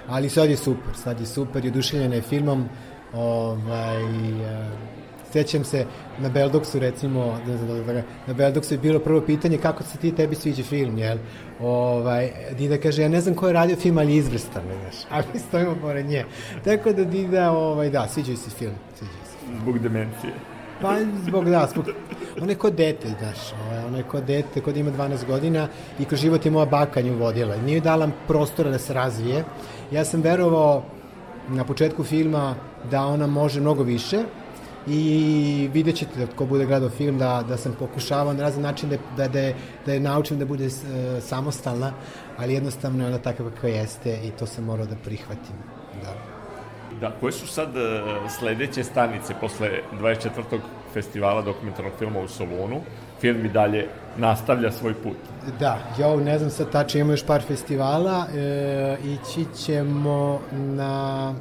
[0.08, 2.64] ali sad je super, sad je super i oduševljena je filmom.
[3.12, 4.70] Ovaj, e,
[5.32, 5.86] Sjećam se
[6.18, 10.12] na Beldoksu recimo, da da ga- na Beldoksu je bilo prvo pitanje kako se ti
[10.12, 11.18] tebi sviđa film, jel?
[11.60, 15.40] Ovaj, Dida kaže, ja ne znam ko je radio film, ali izvrstan, znaš, a mi
[15.40, 16.24] stojimo pored nje.
[16.64, 19.58] Tako da Dida, ovaj, da, sviđa se film, sviđa se.
[19.60, 20.32] Zbog demencije.
[20.84, 20.96] Pa,
[21.26, 21.84] zbog da, zbog...
[22.42, 26.04] Ona je kod dete, znaš, ovaj, ona je kod dete, kod ima 12 godina i
[26.04, 27.56] kroz život je moja baka nju vodila.
[27.56, 29.44] Nije dala prostora da se razvije.
[29.90, 30.82] Ja sam verovao
[31.48, 32.54] na početku filma
[32.90, 34.24] da ona može mnogo više
[34.86, 38.88] i vidjet ćete da ko bude gledao film da, da sam pokušavao na razne način
[38.88, 39.54] da, da, da, je,
[39.86, 40.70] da je naučim da bude e,
[41.20, 41.92] samostalna,
[42.36, 45.56] ali jednostavno je ona takva kakva jeste i to sam morao da prihvatim.
[46.02, 46.33] Da.
[47.00, 48.02] Da, koje su sad e,
[48.38, 50.58] sledeće stanice posle 24.
[50.92, 52.80] festivala dokumentarnog filma u Solunu?
[53.20, 55.16] Film i dalje nastavlja svoj put.
[55.60, 61.34] Da, ja ne znam sad tačno, imamo još par festivala, e, ići ćemo na,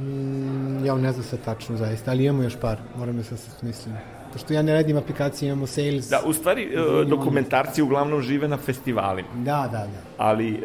[0.00, 3.94] mm, ja ne znam sad tačno zaista, ali imamo još par, moram da se smislim.
[4.32, 6.08] Pošto ja ne radim aplikacije, imamo sales.
[6.08, 9.28] Da, u stvari, e, dokumentarci uglavnom žive na festivalima.
[9.34, 10.00] Da, da, da.
[10.18, 10.58] Ali e,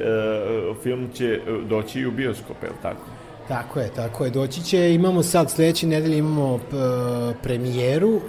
[0.84, 1.40] film će e,
[1.70, 3.06] doći i u bioskope, je li tako?
[3.52, 4.32] Tako je, tako je.
[4.32, 6.76] Doći će, imamo sad, sledeće nedelje imamo p,
[7.44, 8.22] premijeru uh,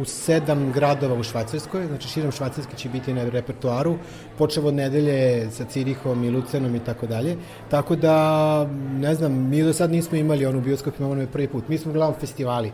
[0.00, 3.96] u sedam gradova u Švajcarskoj, znači širom Švajcarske će biti na repertuaru,
[4.38, 7.36] počeo od nedelje sa Cirihom i Lucenom i tako dalje.
[7.70, 8.66] Tako da,
[8.98, 11.68] ne znam, mi do sad nismo imali onu bioskop, imamo je prvi put.
[11.68, 12.72] Mi smo uglavnom festivali.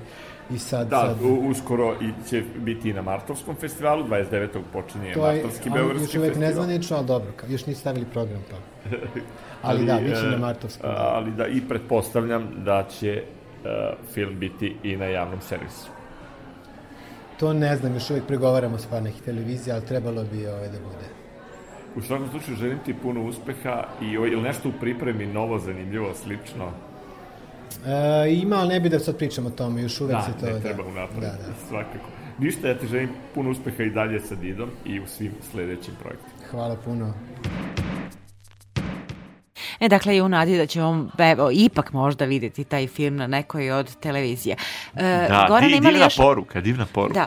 [0.51, 1.16] I sad, Da, sad,
[1.51, 4.49] uskoro i će biti i na Martovskom festivalu, 29.
[4.73, 6.49] počinje to je, Martovski Beogradski još uvek festival.
[6.49, 8.57] nezvanično, ali dobro, još nisu stavili program pa.
[9.62, 10.90] Ali da, bit će na Martovskom.
[10.97, 13.22] Ali da, i pretpostavljam da će e,
[14.14, 15.90] film biti i na javnom servisu.
[17.40, 20.78] To ne znam, još uvek pregovaramo s par nekih televizija, ali trebalo bi ovaj da
[20.78, 21.06] bude.
[21.97, 26.70] U svakom slučaju želim ti puno uspeha i ili nešto u pripremi novo, zanimljivo, slično.
[27.86, 30.47] E, ima, ali ne bi da sad pričam o tome, još uvek Da, se to...
[30.47, 30.60] ne da.
[30.60, 31.55] treba unapred, Da, da.
[31.68, 32.06] svakako.
[32.39, 36.32] Ništa, ja ti želim puno uspeha i dalje sa Didom i u svim sledećim projektima.
[36.51, 37.14] Hvala puno.
[39.82, 43.70] E, dakle, i u nadi da ćemo evo, ipak možda videti taj film na nekoj
[43.70, 44.56] od televizija.
[44.94, 46.16] E, Da, Goran, di, divna još...
[46.16, 47.20] poruka, divna poruka.
[47.20, 47.26] Da,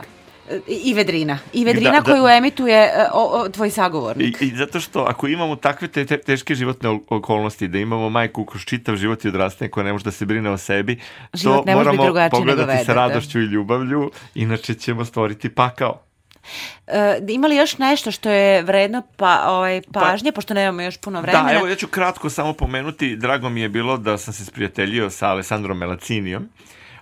[0.50, 1.38] E, i Vedrina.
[1.52, 2.12] I Vedrina Da, da.
[2.12, 4.42] koju emituje e, o, o, tvoj sagovornik.
[4.42, 8.10] I, I zato što ako imamo takve te, te, teške životne ol- okolnosti, da imamo
[8.10, 11.00] majku kroz čitav život i odrastanje koja ne može da se brine o sebi,
[11.34, 13.00] Život to moramo pogledati sa da.
[13.00, 16.05] radošću i ljubavlju, inače ćemo stvoriti pakao.
[16.86, 21.20] E, ima li još nešto što je vredno pa, ovaj, pažnje, pošto nemamo još puno
[21.20, 21.44] vremena?
[21.44, 25.10] Da, evo ja ću kratko samo pomenuti, drago mi je bilo da sam se sprijateljio
[25.10, 26.48] sa Alessandrom Melacinijom,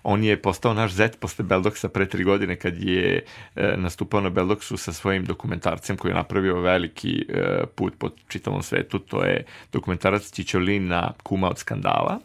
[0.05, 3.25] On je postao naš zet posle Beldoksa pre tri godine kad je
[3.57, 8.63] e, nastupao na Beldoksu sa svojim dokumentarcem koji je napravio veliki e, put po čitavom
[8.63, 8.99] svetu.
[8.99, 12.21] To je dokumentarac Čičolina Kuma od skandala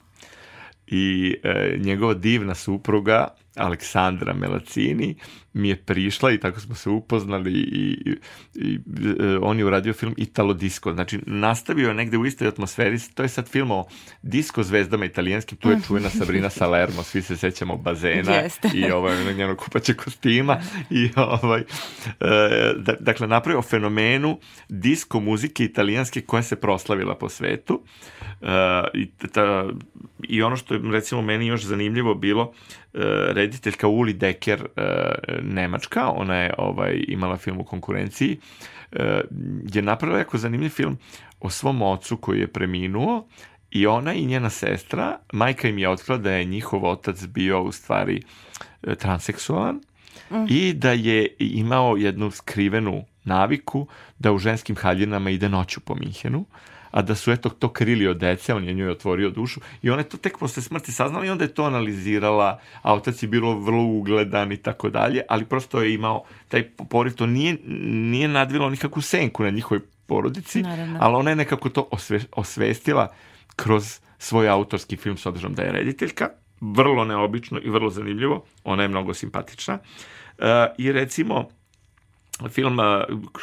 [0.88, 5.16] i e, njegova divna supruga Aleksandra Melacini
[5.54, 8.18] mi je prišla i tako smo se upoznali i, i,
[8.56, 8.80] i
[9.20, 10.94] e, on je uradio film Italo Disco.
[10.94, 12.98] Znači, nastavio je negde u istoj atmosferi.
[13.14, 13.86] To je sad film o
[14.22, 15.58] disco zvezdama italijanskim.
[15.58, 18.70] Tu je čuvena Sabrina Salermo, svi se sećamo bazena Jeste.
[18.74, 20.62] i ovaj, njenog kupaće kostima.
[20.90, 21.64] I, ovaj, e,
[22.78, 24.40] da, dakle, napravio fenomenu
[24.70, 27.84] disco muzike italijanske koja se proslavila po svetu.
[28.42, 28.48] E,
[28.94, 29.70] i, ta,
[30.24, 32.54] I ono što je, recimo, meni još zanimljivo bilo,
[32.94, 33.00] e,
[33.34, 38.40] rediteljka Uli Decker, e, Nemačka, ona je ovaj, imala film u konkurenciji,
[38.92, 39.22] e,
[39.74, 40.98] je napravila jako zanimljiv film
[41.40, 43.28] o svom ocu koji je preminuo
[43.72, 47.72] i ona i njena sestra, majka im je otkrila da je njihov otac bio u
[47.72, 48.22] stvari
[48.84, 49.80] e, transseksualan
[50.32, 50.46] Mm.
[50.50, 53.88] i da je imao jednu skrivenu naviku
[54.20, 56.46] da u ženskim haljinama ide noću po Minhenu
[56.92, 60.00] a da su eto to krili od dece, on je njoj otvorio dušu i ona
[60.02, 63.60] je to tek posle smrti saznala i onda je to analizirala, a otac je bilo
[63.60, 68.70] vrlo ugledan i tako dalje, ali prosto je imao taj poriv, to nije, nije nadvilo
[68.70, 70.98] nikakvu senku na njihovoj porodici, Naravno.
[71.02, 73.08] ali ona je nekako to osve, osvestila
[73.56, 76.30] kroz svoj autorski film s obzirom da je rediteljka,
[76.62, 79.74] vrlo neobično i vrlo zanimljivo, ona je mnogo simpatična.
[80.38, 80.46] Uh,
[80.78, 81.50] I recimo,
[82.48, 82.78] film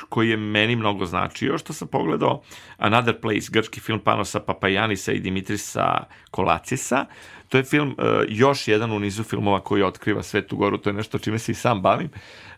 [0.09, 2.43] koji je meni mnogo značio, što sam pogledao
[2.79, 5.85] Another Place, grčki film Panosa Papajanisa i Dimitrisa
[6.31, 7.05] Kolacisa.
[7.49, 10.95] To je film, a, još jedan u nizu filmova koji otkriva Svetu Goru, to je
[10.95, 12.09] nešto čime se i sam bavim.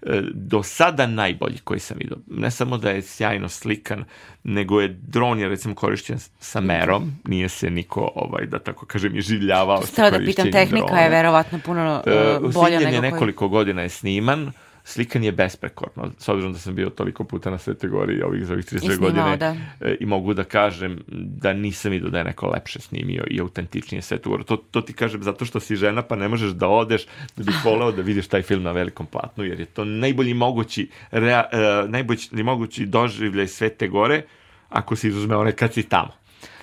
[0.03, 2.17] E, do sada najbolji koji sam vidio.
[2.27, 4.05] Ne samo da je sjajno slikan,
[4.45, 9.17] nego je dron je recimo korišćen sa merom, nije se niko, ovaj, da tako kažem,
[9.17, 11.01] iživljavao sa Stara da pitam, tehnika drona.
[11.01, 14.53] je verovatno puno E, uh, bolja nego je koji- nekoliko godina je sniman,
[14.89, 18.53] slikan je besprekorno, s obzirom da sam bio toliko puta na Svete Gori ovih za
[18.53, 19.57] ovih 32 snimao, godine da.
[19.81, 24.03] e, i mogu da kažem da nisam vidio da je neko lepše snimio i autentičnije
[24.03, 24.45] Svetu Goru.
[24.45, 27.07] To, to ti kažem zato što si žena pa ne možeš da odeš
[27.37, 30.89] da bih voleo da vidiš taj film na velikom platnu jer je to najbolji mogući,
[31.11, 34.23] rea, e, najbolji mogući doživljaj Svete Gore
[34.69, 36.11] ako se izuzme one kad si tamo.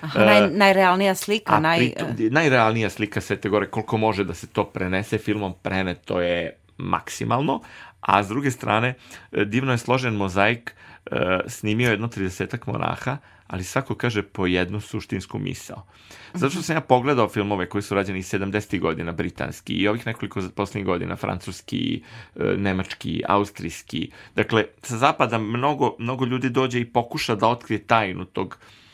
[0.02, 1.78] Aha, E, naj, najrealnija slika, A naj...
[1.78, 7.62] pritom, najrealnija slika Svete Gore, koliko može da se to prenese filmom, preneto je maksimalno,
[8.06, 8.94] a s druge strane,
[9.32, 10.76] e, divno je složen mozaik,
[11.06, 13.18] e, snimio je jedno 30 monaha,
[13.48, 15.86] ali svako kaže po jednu suštinsku misao.
[16.34, 18.80] Zato što sam ja pogledao filmove koji su rađeni iz 70.
[18.80, 22.04] godina, britanski, i ovih nekoliko poslednjih godina, francuski,
[22.36, 24.12] e, nemački, austrijski.
[24.36, 28.85] Dakle, sa zapada mnogo, mnogo ljudi dođe i pokuša da otkrije tajnu tog e,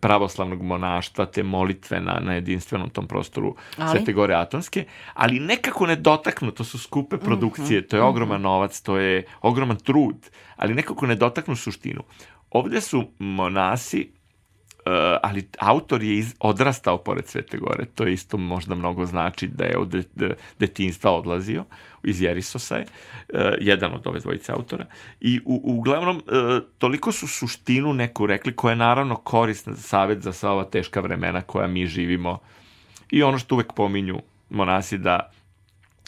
[0.00, 3.90] pravoslavnog monaštva, te molitve na, na jedinstvenom tom prostoru Ali?
[3.90, 4.84] Svete Gore Atonske,
[5.14, 8.08] ali nekako ne dotaknu, to su skupe produkcije, to je mhm.
[8.08, 12.02] ogroman novac, to je ogroman trud, ali nekako ne dotaknu suštinu.
[12.50, 14.12] Ovde su monasi,
[15.22, 19.78] ali autor je iz, odrastao pored Svete Gore, to isto možda mnogo znači da je
[19.78, 21.64] od de, de, detinstva odlazio,
[22.02, 24.86] iz Jerisosa je, uh, jedan od ove dvojice autora,
[25.20, 26.22] i u, uglavnom uh,
[26.78, 31.42] toliko su suštinu neku rekli, koja je naravno korisna savjet za sva ova teška vremena
[31.42, 32.38] koja mi živimo.
[33.10, 34.20] I ono što uvek pominju
[34.50, 35.30] monasi da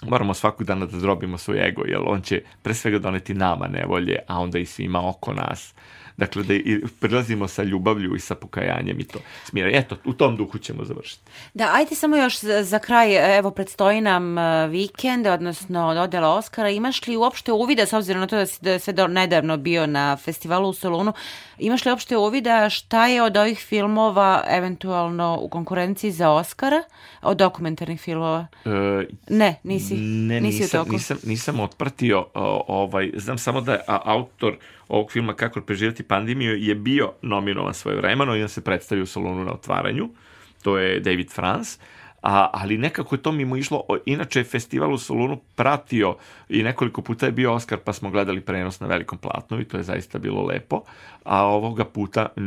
[0.03, 4.19] moramo svakog dana da zdrobimo svoj ego, jer on će pre svega doneti nama nevolje,
[4.27, 5.75] a onda i svima oko nas.
[6.17, 9.71] Dakle, da i prilazimo sa ljubavlju i sa pokajanjem i to smira.
[9.73, 11.23] Eto, u tom duhu ćemo završiti.
[11.55, 16.71] Da, ajde samo još za, za kraj, evo, predstoji nam uh, vikend, odnosno dodela Oscara.
[16.71, 19.87] Imaš li uopšte uvida, s obzirom na to da si da sve do, nedavno bio
[19.87, 21.13] na festivalu u Solunu,
[21.59, 26.83] imaš li uopšte uvida šta je od ovih filmova eventualno u konkurenciji za Oscara,
[27.23, 28.47] od dokumentarnih filmova?
[28.65, 30.93] E, Ne, nisi, ne, nisi nisam, u toku.
[30.93, 32.27] Nisam, nisam otpratio,
[32.69, 34.57] ovaj, znam samo da je autor
[34.89, 39.07] ovog filma Kako preživjeti pandemiju je bio nominovan svoje vremeno i on se predstavio u
[39.07, 40.09] salonu na otvaranju.
[40.63, 41.79] To je David Franz.
[42.29, 46.17] A, ali nekako je to mimo išlo, inače je festival u Solunu pratio
[46.49, 49.77] i nekoliko puta je bio Oscar pa smo gledali prenos na velikom platnu i to
[49.77, 50.83] je zaista bilo lepo,
[51.25, 52.41] a ovoga puta e,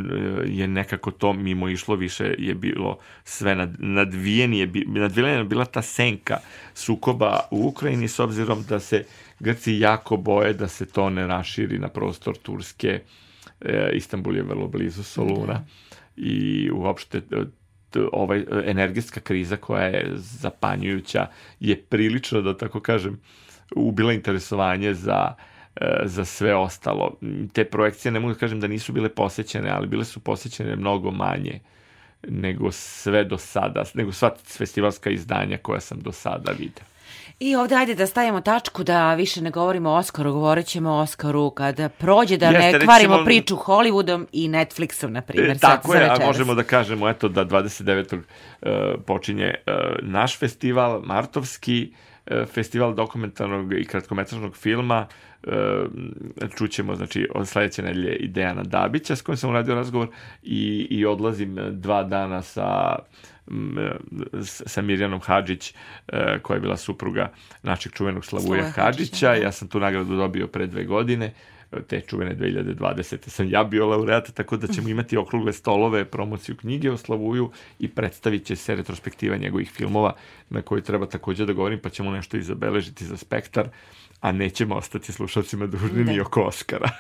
[0.46, 5.44] je nekako to mimo išlo, više je bilo sve nad, nadvijeni je, bi- nadvijena je
[5.44, 6.38] bila ta senka
[6.74, 9.06] sukoba u Ukrajini s obzirom da se
[9.40, 13.02] Grci jako boje da se to ne raširi na prostor Turske,
[13.62, 15.66] e, Istanbul je vrlo blizu Soluna
[16.18, 17.44] i uopšte e,
[18.12, 21.28] ovaj e, energetska kriza koja je zapanjujuća
[21.60, 23.20] je prilično da tako kažem
[23.76, 25.34] ubila interesovanje za
[25.76, 27.18] e, za sve ostalo.
[27.54, 31.12] Te projekcije ne mogu da kažem da nisu bile posećene, ali bile su posećene mnogo
[31.12, 31.60] manje
[32.28, 36.84] nego sve do sada, nego sva festivalska izdanja koja sam do sada video.
[37.40, 41.00] I ovde ajde da stavimo tačku da više ne govorimo o Oskaru, govorit ćemo o
[41.00, 45.60] Oskaru kada prođe, da Jeste, ne recimo- kvarimo priču Hollywoodom i Netflixom, na primjer, E,
[45.60, 48.16] tako je, a možemo da kažemo eto da 29.
[48.62, 48.70] Uh,
[49.06, 51.92] počinje uh, naš festival, Martovski,
[52.26, 55.08] e, festival dokumentarnog i kratkometražnog filma
[55.44, 55.52] e,
[56.58, 60.08] čućemo znači od sledeće nedelje i Dejana Dabića s kojim sam uradio razgovor
[60.44, 62.96] i, i odlazim dva dana sa
[64.42, 65.74] sa Mirjanom Hadžić,
[66.42, 67.32] koja je bila supruga
[67.64, 68.82] našeg čuvenog Slavuja Hadžića.
[68.82, 69.34] Hadžića.
[69.34, 71.34] Ja sam tu nagradu dobio pre dve godine
[71.88, 73.30] te čuvene 2020.
[73.30, 77.88] sam ja bio laureat, tako da ćemo imati okrugle stolove, promociju knjige o Slavuju i
[77.88, 80.14] predstavit će se retrospektiva njegovih filmova
[80.50, 83.70] na koju treba takođe da govorim, pa ćemo nešto i zabeležiti za spektar
[84.22, 86.90] a nećemo ostati slušalcima dužni ni oko Oscara.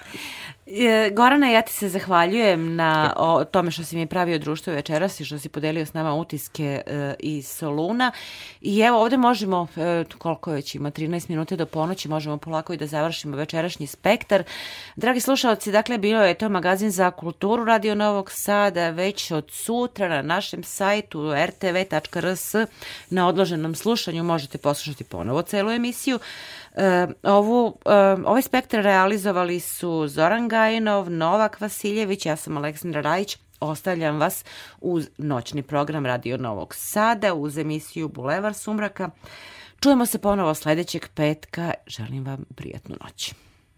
[0.72, 5.20] E, Gorana, ja ti se zahvaljujem na o tome što si mi pravio društvo večeras
[5.20, 8.12] i što si podelio s nama utiske e, iz Soluna.
[8.62, 12.78] I evo ovde možemo, e, koliko već ima, 13 minuta do ponoći, možemo polako i
[12.78, 14.44] da završimo večerašnji spektar.
[14.96, 20.08] Dragi slušalci, dakle, bilo je to magazin za kulturu Radio Novog Sada već od sutra
[20.08, 22.56] na našem sajtu rtv.rs
[23.10, 26.20] na odloženom slušanju možete poslušati ponovo celu emisiju.
[26.76, 27.94] E, ovu, e,
[28.26, 34.46] ovaj spektar realizovali su Zoran Gajinov, Novak Vasiljević, ja sam Aleksandra Rajić, Ostavljam vas
[34.82, 39.10] uz noćni program Radio Novog Sada, uz emisiju Bulevar Sumraka.
[39.80, 41.74] Čujemo se ponovo sledećeg petka.
[41.88, 43.34] Želim vam prijatnu noć.